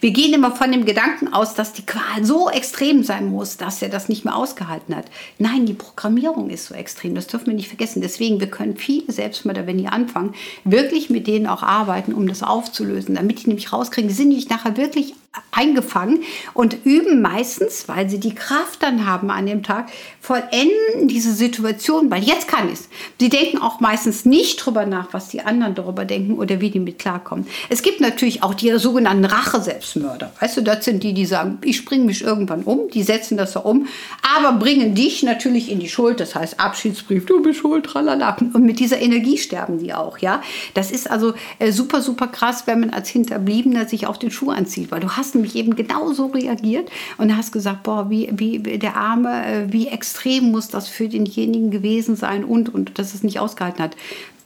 Wir 0.00 0.10
gehen 0.10 0.32
immer 0.32 0.52
von 0.52 0.72
dem 0.72 0.84
Gedanken 0.84 1.32
aus, 1.32 1.54
dass 1.54 1.72
die 1.72 1.84
Qual 1.84 2.24
so 2.24 2.50
extrem 2.50 3.02
sein 3.02 3.30
muss, 3.30 3.56
dass 3.56 3.82
er 3.82 3.88
das 3.88 4.08
nicht 4.08 4.24
mehr 4.24 4.36
ausgehalten 4.36 4.94
hat. 4.94 5.06
Nein, 5.38 5.66
die 5.66 5.74
Programmierung 5.74 6.50
ist 6.50 6.66
so 6.66 6.74
extrem. 6.74 7.14
Das 7.14 7.26
dürfen 7.26 7.46
wir 7.46 7.54
nicht 7.54 7.68
vergessen. 7.68 8.02
Deswegen, 8.02 8.40
wir 8.40 8.50
können 8.50 8.76
viele 8.76 9.10
Selbstmörder, 9.12 9.66
wenn 9.66 9.78
die 9.78 9.88
anfangen, 9.88 10.34
wirklich 10.64 11.10
mit 11.10 11.26
denen 11.26 11.46
auch 11.46 11.62
arbeiten, 11.62 12.12
um 12.12 12.26
das 12.26 12.42
aufzulösen, 12.42 13.14
damit 13.14 13.42
die 13.42 13.48
nämlich 13.48 13.72
rauskriegen, 13.72 14.08
die 14.08 14.14
sind 14.14 14.28
nämlich 14.28 14.48
nachher 14.48 14.76
wirklich 14.76 15.14
eingefangen 15.50 16.24
und 16.52 16.84
üben 16.84 17.22
meistens, 17.22 17.88
weil 17.88 18.10
sie 18.10 18.20
die 18.20 18.34
Kraft 18.34 18.82
dann 18.82 19.06
haben 19.06 19.30
an 19.30 19.46
dem 19.46 19.62
Tag, 19.62 19.88
vollenden 20.20 21.08
diese 21.08 21.32
Situation, 21.32 22.10
weil 22.10 22.22
jetzt 22.22 22.48
kann 22.48 22.68
ich 22.68 22.74
es. 22.74 22.88
Sie 23.18 23.30
denken 23.30 23.58
auch 23.58 23.80
meistens 23.80 24.26
nicht 24.26 24.56
drüber 24.56 24.84
nach, 24.84 25.08
was 25.12 25.28
die 25.28 25.40
anderen 25.40 25.74
darüber 25.74 26.04
denken 26.04 26.34
oder 26.34 26.60
wie 26.60 26.70
die 26.70 26.80
mit 26.80 26.98
klarkommen. 26.98 27.46
Es 27.70 27.82
gibt 27.82 28.00
natürlich 28.00 28.42
auch 28.42 28.52
die 28.52 28.78
sogenannten 28.78 29.24
Rache-Selbstmörder. 29.24 30.32
Weißt 30.38 30.58
du, 30.58 30.60
das 30.60 30.84
sind 30.84 31.02
die, 31.02 31.14
die 31.14 31.26
sagen, 31.26 31.58
ich 31.64 31.84
bringe 31.86 32.04
mich 32.04 32.22
irgendwann 32.22 32.64
um, 32.64 32.90
die 32.90 33.02
setzen 33.02 33.38
das 33.38 33.52
so 33.52 33.60
um, 33.60 33.86
aber 34.36 34.58
bringen 34.58 34.94
dich 34.94 35.22
natürlich 35.22 35.70
in 35.70 35.80
die 35.80 35.88
Schuld, 35.88 36.20
das 36.20 36.34
heißt 36.34 36.60
Abschiedsbrief, 36.60 37.26
du 37.26 37.42
bist 37.42 37.60
schuld, 37.60 37.86
tralala. 37.86 38.36
Und 38.52 38.64
mit 38.64 38.78
dieser 38.78 39.00
Energie 39.00 39.38
sterben 39.38 39.78
die 39.78 39.92
auch, 39.92 40.18
ja. 40.18 40.42
Das 40.74 40.90
ist 40.90 41.10
also 41.10 41.34
äh, 41.58 41.72
super, 41.72 42.02
super 42.02 42.26
krass, 42.26 42.66
wenn 42.66 42.80
man 42.80 42.90
als 42.90 43.08
Hinterbliebener 43.08 43.86
sich 43.86 44.06
auf 44.06 44.18
den 44.18 44.30
Schuh 44.30 44.50
anzieht, 44.50 44.90
weil 44.90 45.00
du 45.00 45.10
hast 45.10 45.34
nämlich 45.34 45.56
eben 45.56 45.76
genauso 45.76 46.26
reagiert 46.26 46.90
und 47.18 47.36
hast 47.36 47.52
gesagt, 47.52 47.82
boah, 47.82 48.10
wie, 48.10 48.30
wie 48.32 48.58
der 48.78 48.96
Arme, 48.96 49.46
äh, 49.46 49.72
wie 49.72 49.88
extrem 49.88 50.50
muss 50.50 50.68
das 50.68 50.88
für 50.88 51.08
denjenigen 51.08 51.70
gewesen 51.70 52.16
sein 52.16 52.44
und, 52.44 52.72
und 52.72 52.98
dass 52.98 53.14
es 53.14 53.22
nicht 53.22 53.38
ausgehalten 53.38 53.82
hat. 53.82 53.96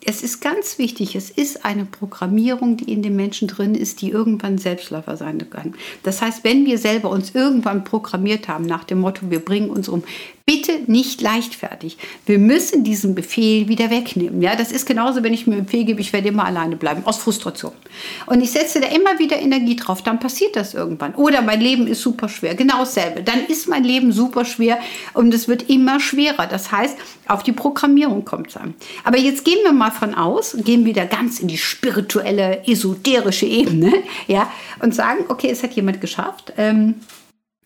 Es 0.09 0.23
ist 0.23 0.41
ganz 0.41 0.79
wichtig, 0.79 1.17
es 1.17 1.31
ist 1.31 1.65
eine 1.65 1.85
Programmierung, 1.85 2.77
die 2.77 2.93
in 2.93 3.03
den 3.03 3.17
Menschen 3.17 3.49
drin 3.49 3.75
ist, 3.75 4.03
die 4.03 4.11
irgendwann 4.11 4.57
Selbstläufer 4.57 5.17
sein 5.17 5.51
kann. 5.51 5.75
Das 6.05 6.23
heißt, 6.23 6.45
wenn 6.45 6.65
wir 6.65 6.79
selber 6.79 7.11
uns 7.11 7.35
irgendwann 7.35 7.83
programmiert 7.83 8.47
haben 8.47 8.67
nach 8.67 8.85
dem 8.85 9.01
Motto, 9.01 9.31
wir 9.31 9.45
bringen 9.45 9.69
uns 9.69 9.89
um, 9.89 10.05
Bitte 10.49 10.83
nicht 10.87 11.21
leichtfertig. 11.23 11.99
Wir 12.25 12.39
müssen 12.39 12.85
diesen 12.85 13.17
Befehl 13.17 13.67
wieder 13.67 13.91
wegnehmen. 13.91 14.41
Ja, 14.41 14.55
das 14.55 14.71
ist 14.71 14.87
genauso, 14.87 15.25
wenn 15.25 15.35
ich 15.35 15.49
mir 15.49 15.57
einen 15.57 15.65
Befehl 15.65 15.85
gebe, 15.85 16.01
ich 16.01 16.13
werde 16.13 16.29
immer 16.29 16.45
alleine 16.45 16.77
bleiben, 16.77 17.03
aus 17.05 17.19
Frustration. 17.19 17.73
Und 18.27 18.41
ich 18.41 18.53
setze 18.53 18.81
da 18.81 18.87
immer 18.87 19.19
wieder 19.19 19.41
Energie 19.41 19.75
drauf, 19.75 20.03
dann 20.03 20.21
passiert 20.21 20.55
das 20.55 20.73
irgendwann. 20.73 21.17
Oder 21.17 21.43
mein 21.43 21.61
Leben 21.61 21.89
ist 21.89 22.01
super 22.01 22.29
schwer. 22.29 22.55
Genau 22.55 22.79
dasselbe. 22.79 23.25
Dann 23.25 23.45
ist 23.47 23.69
mein 23.69 23.83
Leben 23.83 24.13
super 24.13 24.45
schwer 24.45 24.79
und 25.15 25.35
es 25.35 25.49
wird 25.49 25.69
immer 25.69 25.99
schwerer. 25.99 26.47
Das 26.47 26.71
heißt, 26.71 26.97
auf 27.27 27.43
die 27.43 27.51
Programmierung 27.51 28.25
kommt 28.25 28.51
es 28.51 28.57
an. 28.57 28.75
Aber 29.03 29.19
jetzt 29.19 29.45
gehen 29.45 29.59
wir 29.65 29.73
mal 29.73 29.91
von 29.91 30.15
aus, 30.15 30.57
gehen 30.61 30.85
wieder 30.85 31.07
ganz 31.07 31.41
in 31.41 31.49
die 31.49 31.59
spirituelle, 31.59 32.63
esoterische 32.69 33.47
Ebene, 33.47 33.93
ja, 34.29 34.49
und 34.79 34.95
sagen, 34.95 35.25
okay, 35.27 35.51
es 35.51 35.65
hat 35.65 35.73
jemand 35.73 36.01
geschafft. 36.01 36.53
Ähm, 36.57 36.95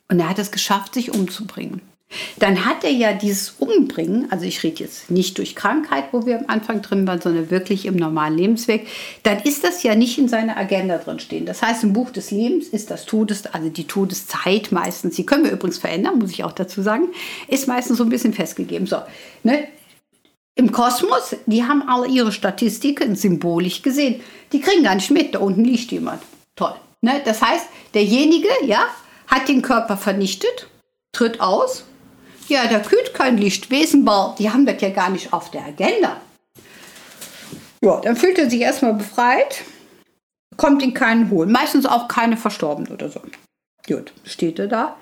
und 0.08 0.18
er 0.18 0.30
hat 0.30 0.38
es 0.38 0.50
geschafft, 0.50 0.94
sich 0.94 1.12
umzubringen 1.12 1.82
dann 2.38 2.64
hat 2.64 2.82
er 2.82 2.90
ja 2.90 3.12
dieses 3.12 3.50
Umbringen, 3.58 4.30
also 4.32 4.44
ich 4.44 4.62
rede 4.62 4.82
jetzt 4.82 5.10
nicht 5.10 5.38
durch 5.38 5.54
Krankheit, 5.54 6.06
wo 6.12 6.26
wir 6.26 6.38
am 6.38 6.46
Anfang 6.48 6.82
drin 6.82 7.06
waren, 7.06 7.20
sondern 7.20 7.50
wirklich 7.50 7.86
im 7.86 7.96
normalen 7.96 8.36
Lebensweg, 8.36 8.88
dann 9.22 9.38
ist 9.40 9.62
das 9.62 9.82
ja 9.82 9.94
nicht 9.94 10.18
in 10.18 10.28
seiner 10.28 10.56
Agenda 10.56 10.98
drin 10.98 11.20
stehen. 11.20 11.46
Das 11.46 11.62
heißt, 11.62 11.84
im 11.84 11.92
Buch 11.92 12.10
des 12.10 12.30
Lebens 12.30 12.68
ist 12.68 12.90
das 12.90 13.06
Todes, 13.06 13.46
also 13.46 13.68
die 13.68 13.86
Todeszeit 13.86 14.72
meistens, 14.72 15.16
die 15.16 15.26
können 15.26 15.44
wir 15.44 15.52
übrigens 15.52 15.78
verändern, 15.78 16.18
muss 16.18 16.30
ich 16.30 16.42
auch 16.42 16.52
dazu 16.52 16.82
sagen, 16.82 17.08
ist 17.46 17.68
meistens 17.68 17.98
so 17.98 18.04
ein 18.04 18.10
bisschen 18.10 18.32
festgegeben. 18.32 18.86
So, 18.86 18.98
ne? 19.44 19.68
Im 20.56 20.72
Kosmos, 20.72 21.36
die 21.46 21.62
haben 21.64 21.88
alle 21.88 22.08
ihre 22.08 22.32
Statistiken 22.32 23.14
symbolisch 23.14 23.82
gesehen. 23.82 24.20
Die 24.52 24.60
kriegen 24.60 24.82
gar 24.82 24.96
nicht 24.96 25.10
mit, 25.10 25.34
da 25.34 25.38
unten 25.38 25.64
liegt 25.64 25.92
jemand. 25.92 26.22
Toll. 26.56 26.74
Ne? 27.02 27.22
Das 27.24 27.40
heißt, 27.40 27.66
derjenige, 27.94 28.48
ja, 28.66 28.84
hat 29.28 29.48
den 29.48 29.62
Körper 29.62 29.96
vernichtet, 29.96 30.66
tritt 31.12 31.40
aus 31.40 31.84
ja, 32.50 32.66
der 32.66 32.80
kühlt 32.82 33.14
kein 33.14 33.38
Lichtwesen, 33.38 34.06
weil 34.06 34.34
die 34.38 34.50
haben 34.50 34.66
das 34.66 34.80
ja 34.80 34.90
gar 34.90 35.10
nicht 35.10 35.32
auf 35.32 35.50
der 35.50 35.64
Agenda. 35.64 36.20
Ja, 37.82 38.00
dann 38.00 38.16
fühlt 38.16 38.38
er 38.38 38.50
sich 38.50 38.60
erstmal 38.60 38.94
befreit, 38.94 39.62
kommt 40.56 40.82
ihn 40.82 40.92
keinen 40.92 41.30
holen. 41.30 41.50
Meistens 41.50 41.86
auch 41.86 42.08
keine 42.08 42.36
verstorben 42.36 42.88
oder 42.88 43.08
so. 43.08 43.20
Gut, 43.86 44.12
steht 44.24 44.58
er 44.58 44.68
da. 44.68 44.96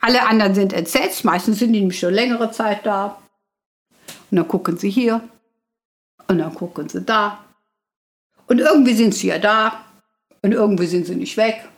Alle 0.00 0.26
anderen 0.26 0.54
sind 0.54 0.72
entsetzt, 0.72 1.24
meistens 1.24 1.58
sind 1.58 1.72
die 1.72 1.80
nämlich 1.80 1.98
schon 1.98 2.12
längere 2.12 2.50
Zeit 2.50 2.84
da. 2.84 3.18
Und 4.30 4.36
dann 4.36 4.48
gucken 4.48 4.76
sie 4.76 4.90
hier 4.90 5.22
und 6.28 6.38
dann 6.38 6.54
gucken 6.54 6.88
sie 6.88 7.02
da. 7.02 7.44
Und 8.46 8.58
irgendwie 8.58 8.94
sind 8.94 9.14
sie 9.14 9.28
ja 9.28 9.38
da 9.38 9.84
und 10.42 10.52
irgendwie 10.52 10.86
sind 10.86 11.06
sie 11.06 11.16
nicht 11.16 11.36
weg. 11.36 11.68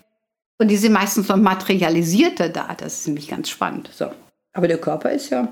Und 0.59 0.69
die 0.69 0.77
sind 0.77 0.93
meistens 0.93 1.29
noch 1.29 1.37
materialisierter 1.37 2.49
da. 2.49 2.75
Das 2.75 3.01
ist 3.01 3.07
nämlich 3.07 3.29
ganz 3.29 3.49
spannend. 3.49 3.91
So. 3.93 4.11
Aber 4.53 4.69
der 4.69 4.79
Körper 4.79 5.11
ist 5.11 5.31
ja 5.31 5.49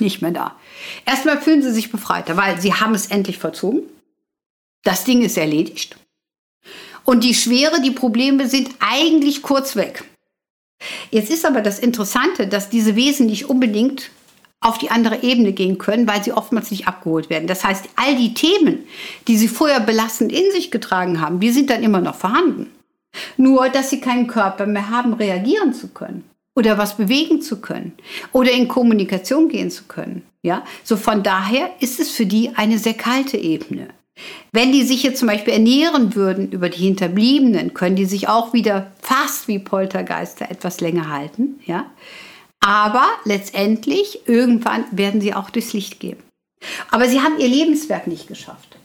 nicht 0.00 0.22
mehr 0.22 0.30
da. 0.30 0.56
Erstmal 1.04 1.40
fühlen 1.40 1.62
sie 1.62 1.72
sich 1.72 1.90
befreiter, 1.90 2.36
weil 2.36 2.60
sie 2.60 2.74
haben 2.74 2.94
es 2.94 3.06
endlich 3.06 3.38
verzogen. 3.38 3.82
Das 4.84 5.04
Ding 5.04 5.22
ist 5.22 5.36
erledigt. 5.36 5.96
Und 7.04 7.24
die 7.24 7.34
Schwere, 7.34 7.80
die 7.80 7.92
Probleme 7.92 8.48
sind 8.48 8.70
eigentlich 8.80 9.42
kurz 9.42 9.76
weg. 9.76 10.04
Jetzt 11.10 11.30
ist 11.30 11.46
aber 11.46 11.62
das 11.62 11.78
Interessante, 11.78 12.46
dass 12.46 12.68
diese 12.68 12.96
Wesen 12.96 13.26
nicht 13.26 13.48
unbedingt 13.48 14.10
auf 14.60 14.78
die 14.78 14.90
andere 14.90 15.22
Ebene 15.22 15.52
gehen 15.52 15.78
können, 15.78 16.08
weil 16.08 16.22
sie 16.22 16.32
oftmals 16.32 16.70
nicht 16.70 16.88
abgeholt 16.88 17.30
werden. 17.30 17.46
Das 17.46 17.64
heißt, 17.64 17.88
all 17.96 18.16
die 18.16 18.34
Themen, 18.34 18.84
die 19.28 19.36
sie 19.36 19.48
vorher 19.48 19.80
belastend 19.80 20.32
in 20.32 20.50
sich 20.50 20.70
getragen 20.70 21.20
haben, 21.20 21.40
die 21.40 21.50
sind 21.50 21.70
dann 21.70 21.82
immer 21.82 22.00
noch 22.00 22.16
vorhanden. 22.16 22.72
Nur, 23.36 23.68
dass 23.68 23.90
sie 23.90 24.00
keinen 24.00 24.26
Körper 24.26 24.66
mehr 24.66 24.90
haben, 24.90 25.14
reagieren 25.14 25.72
zu 25.72 25.88
können 25.88 26.24
oder 26.56 26.78
was 26.78 26.96
bewegen 26.96 27.40
zu 27.40 27.60
können 27.60 27.92
oder 28.32 28.50
in 28.50 28.66
Kommunikation 28.66 29.48
gehen 29.48 29.70
zu 29.70 29.84
können. 29.84 30.22
Ja, 30.42 30.64
so 30.82 30.96
von 30.96 31.22
daher 31.22 31.70
ist 31.80 32.00
es 32.00 32.10
für 32.10 32.26
die 32.26 32.50
eine 32.56 32.78
sehr 32.78 32.94
kalte 32.94 33.36
Ebene. 33.36 33.88
Wenn 34.50 34.72
die 34.72 34.82
sich 34.82 35.02
jetzt 35.02 35.18
zum 35.18 35.28
Beispiel 35.28 35.52
ernähren 35.52 36.14
würden 36.14 36.50
über 36.50 36.70
die 36.70 36.84
Hinterbliebenen, 36.84 37.74
können 37.74 37.96
die 37.96 38.06
sich 38.06 38.28
auch 38.28 38.54
wieder 38.54 38.90
fast 39.02 39.46
wie 39.46 39.58
Poltergeister 39.58 40.50
etwas 40.50 40.80
länger 40.80 41.10
halten. 41.10 41.60
Ja, 41.66 41.90
aber 42.60 43.06
letztendlich 43.24 44.26
irgendwann 44.26 44.84
werden 44.90 45.20
sie 45.20 45.34
auch 45.34 45.50
durchs 45.50 45.74
Licht 45.74 46.00
gehen. 46.00 46.18
Aber 46.90 47.08
sie 47.08 47.20
haben 47.20 47.38
ihr 47.38 47.48
Lebenswerk 47.48 48.06
nicht 48.06 48.28
geschafft. 48.28 48.76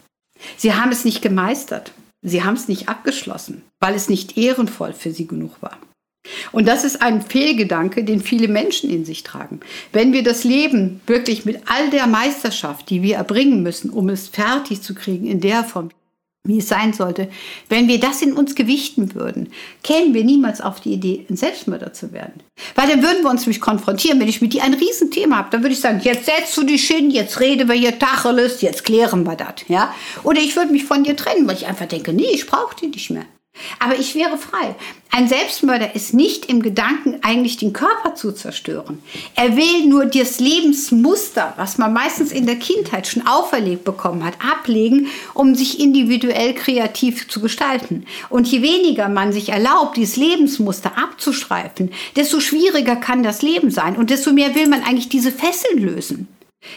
Sie 0.57 0.73
haben 0.73 0.91
es 0.91 1.05
nicht 1.05 1.21
gemeistert. 1.21 1.93
Sie 2.21 2.43
haben 2.43 2.55
es 2.55 2.67
nicht 2.67 2.89
abgeschlossen, 2.89 3.63
weil 3.79 3.95
es 3.95 4.09
nicht 4.09 4.37
ehrenvoll 4.37 4.93
für 4.93 5.11
sie 5.11 5.25
genug 5.25 5.61
war. 5.61 5.77
Und 6.51 6.67
das 6.67 6.83
ist 6.83 7.01
ein 7.01 7.21
Fehlgedanke, 7.21 8.03
den 8.03 8.21
viele 8.21 8.47
Menschen 8.47 8.89
in 8.89 9.05
sich 9.05 9.23
tragen. 9.23 9.59
Wenn 9.91 10.13
wir 10.13 10.23
das 10.23 10.43
Leben 10.43 11.01
wirklich 11.07 11.45
mit 11.45 11.61
all 11.67 11.89
der 11.89 12.07
Meisterschaft, 12.07 12.89
die 12.89 13.01
wir 13.01 13.17
erbringen 13.17 13.63
müssen, 13.63 13.89
um 13.89 14.09
es 14.09 14.27
fertig 14.27 14.81
zu 14.81 14.93
kriegen 14.93 15.25
in 15.25 15.39
der 15.39 15.63
Form, 15.63 15.89
wie 16.43 16.57
es 16.57 16.69
sein 16.69 16.91
sollte, 16.91 17.29
wenn 17.69 17.88
wir 17.88 18.00
das 18.00 18.21
in 18.23 18.33
uns 18.33 18.55
gewichten 18.55 19.13
würden, 19.13 19.51
kämen 19.83 20.15
wir 20.15 20.23
niemals 20.23 20.59
auf 20.59 20.81
die 20.81 20.93
Idee, 20.93 21.25
ein 21.29 21.38
Selbstmörder 21.38 21.93
zu 21.93 22.13
werden. 22.13 22.41
Weil 22.73 22.89
dann 22.89 23.03
würden 23.03 23.21
wir 23.21 23.29
uns 23.29 23.41
nämlich 23.41 23.61
konfrontieren. 23.61 24.19
Wenn 24.19 24.27
ich 24.27 24.41
mit 24.41 24.53
dir 24.53 24.63
ein 24.63 24.73
Riesenthema 24.73 25.38
habe, 25.38 25.50
dann 25.51 25.61
würde 25.61 25.73
ich 25.73 25.81
sagen, 25.81 26.01
jetzt 26.03 26.25
setzt 26.25 26.57
du 26.57 26.63
dich 26.63 26.88
hin, 26.88 27.11
jetzt 27.11 27.39
reden 27.39 27.67
wir 27.67 27.75
hier 27.75 28.00
Tacheles, 28.00 28.61
jetzt 28.61 28.83
klären 28.83 29.23
wir 29.23 29.35
das. 29.35 29.67
Ja? 29.67 29.93
Oder 30.23 30.39
ich 30.39 30.55
würde 30.55 30.71
mich 30.71 30.85
von 30.85 31.03
dir 31.03 31.15
trennen, 31.15 31.47
weil 31.47 31.57
ich 31.57 31.67
einfach 31.67 31.85
denke, 31.85 32.11
nee, 32.11 32.31
ich 32.33 32.47
brauche 32.47 32.75
dich 32.75 32.89
nicht 32.89 33.09
mehr. 33.11 33.25
Aber 33.79 33.98
ich 33.98 34.13
wäre 34.13 34.38
frei. 34.38 34.75
Ein 35.10 35.27
Selbstmörder 35.27 35.96
ist 35.96 36.13
nicht 36.13 36.46
im 36.46 36.62
Gedanken, 36.62 37.20
eigentlich 37.24 37.58
den 37.58 37.74
Körper 37.74 38.15
zu 38.15 38.31
zerstören. 38.31 39.01
Er 39.36 39.58
will 39.58 39.88
nur 39.88 40.05
das 40.05 40.39
Lebensmuster, 40.39 41.53
was 41.58 41.77
man 41.77 41.91
meistens 41.91 42.31
in 42.31 42.46
der 42.46 42.58
Kindheit 42.58 43.08
schon 43.08 43.25
auferlegt 43.25 43.84
bekommen 43.84 44.24
hat, 44.24 44.36
ablegen, 44.39 45.08
um 45.34 45.55
sich 45.55 45.79
individuell 45.79 46.53
kreativ 46.53 47.27
zu 47.27 47.41
gestalten. 47.41 48.05
Und 48.29 48.48
je 48.48 48.62
weniger 48.62 49.10
man 49.10 49.34
sich 49.34 49.50
erlaubt, 49.50 49.98
dieses 49.98 50.15
Lebensmuster 50.15 50.98
abzustreifen, 50.98 51.91
desto 52.15 52.39
schwieriger 52.39 52.96
kann 52.96 53.24
das 53.24 53.41
Leben 53.41 53.72
sein 53.72 53.96
und 53.98 54.12
desto 54.12 54.31
mehr 54.31 54.55
will 54.55 54.67
man 54.67 54.84
eigentlich 54.84 55.10
diese 55.10 55.31
Fesseln 55.31 55.79
lösen. 55.79 56.27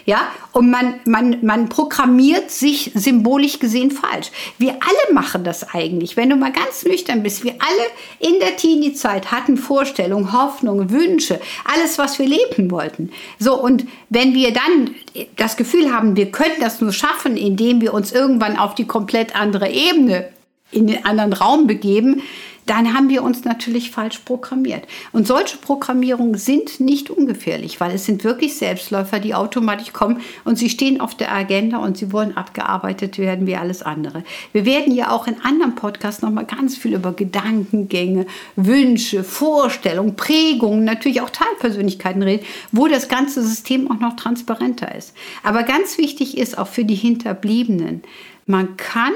Ja, 0.07 0.29
und 0.53 0.71
man, 0.71 0.95
man, 1.05 1.45
man 1.45 1.69
programmiert 1.69 2.51
sich 2.51 2.91
symbolisch 2.95 3.59
gesehen 3.59 3.91
falsch. 3.91 4.31
Wir 4.57 4.73
alle 4.73 5.15
machen 5.15 5.45
das 5.45 5.75
eigentlich. 5.75 6.17
Wenn 6.17 6.31
du 6.31 6.37
mal 6.37 6.53
ganz 6.53 6.85
nüchtern 6.85 7.23
bist, 7.23 7.45
wir 7.45 7.53
alle 7.53 8.33
in 8.33 8.41
der 8.41 8.57
Teenie-Zeit 8.57 9.31
hatten 9.31 9.59
Vorstellungen, 9.59 10.33
Hoffnungen, 10.33 10.91
Wünsche, 10.91 11.39
alles, 11.65 11.99
was 11.99 12.19
wir 12.19 12.27
leben 12.27 12.71
wollten. 12.71 13.13
So, 13.39 13.61
und 13.61 13.87
wenn 14.09 14.33
wir 14.33 14.53
dann 14.53 14.95
das 15.37 15.57
Gefühl 15.57 15.93
haben, 15.93 16.17
wir 16.17 16.31
können 16.31 16.61
das 16.61 16.81
nur 16.81 16.93
schaffen, 16.93 17.37
indem 17.37 17.83
wir 17.83 17.93
uns 17.93 18.11
irgendwann 18.11 18.59
auf 18.59 18.75
die 18.75 18.87
komplett 18.87 19.37
andere 19.37 19.71
Ebene 19.71 20.31
in 20.71 20.87
den 20.87 21.05
anderen 21.05 21.35
Raum 21.35 21.67
begeben, 21.67 22.23
dann 22.67 22.95
haben 22.95 23.09
wir 23.09 23.23
uns 23.23 23.45
natürlich 23.45 23.91
falsch 23.91 24.19
programmiert. 24.21 24.85
Und 25.13 25.27
solche 25.27 25.57
Programmierungen 25.59 26.37
sind 26.37 26.81
nicht 26.81 27.11
ungefährlich, 27.11 27.81
weil 27.81 27.95
es 27.95 28.07
sind 28.07 28.25
wirklich 28.25 28.57
Selbstläufer, 28.57 29.21
die 29.21 29.35
automatisch 29.35 29.93
kommen 29.93 30.21
und 30.45 30.57
sie 30.57 30.71
stehen 30.71 31.01
auf 31.01 31.15
der 31.15 31.33
Agenda 31.33 31.79
und 31.79 31.99
sie 31.99 32.13
wollen 32.13 32.37
abgearbeitet 32.37 33.19
werden 33.19 33.47
wie 33.47 33.57
alles 33.57 33.83
andere. 33.83 34.25
Wir 34.53 34.65
werden 34.65 34.95
ja 34.95 35.11
auch 35.11 35.27
in 35.27 35.41
anderen 35.43 35.75
Podcasts 35.75 36.23
noch 36.23 36.31
mal 36.31 36.47
ganz 36.47 36.77
viel 36.77 36.95
über 36.95 37.13
Gedankengänge, 37.13 38.27
Wünsche, 38.57 39.25
Vorstellungen, 39.25 40.17
Prägungen, 40.17 40.85
natürlich 40.85 41.21
auch 41.21 41.31
Teilpersönlichkeiten 41.31 42.23
reden, 42.23 42.47
wo 42.73 42.89
das 42.89 43.09
ganze 43.09 43.43
System 43.43 43.91
auch 43.91 44.01
noch 44.01 44.17
transparenter 44.17 44.95
ist. 44.95 45.15
Aber 45.43 45.63
ganz 45.65 45.99
wichtig 45.99 46.39
ist 46.39 46.57
auch 46.57 46.69
für 46.69 46.85
die 46.85 46.95
Hinterbliebenen, 46.95 48.03
man 48.47 48.77
kann 48.77 49.13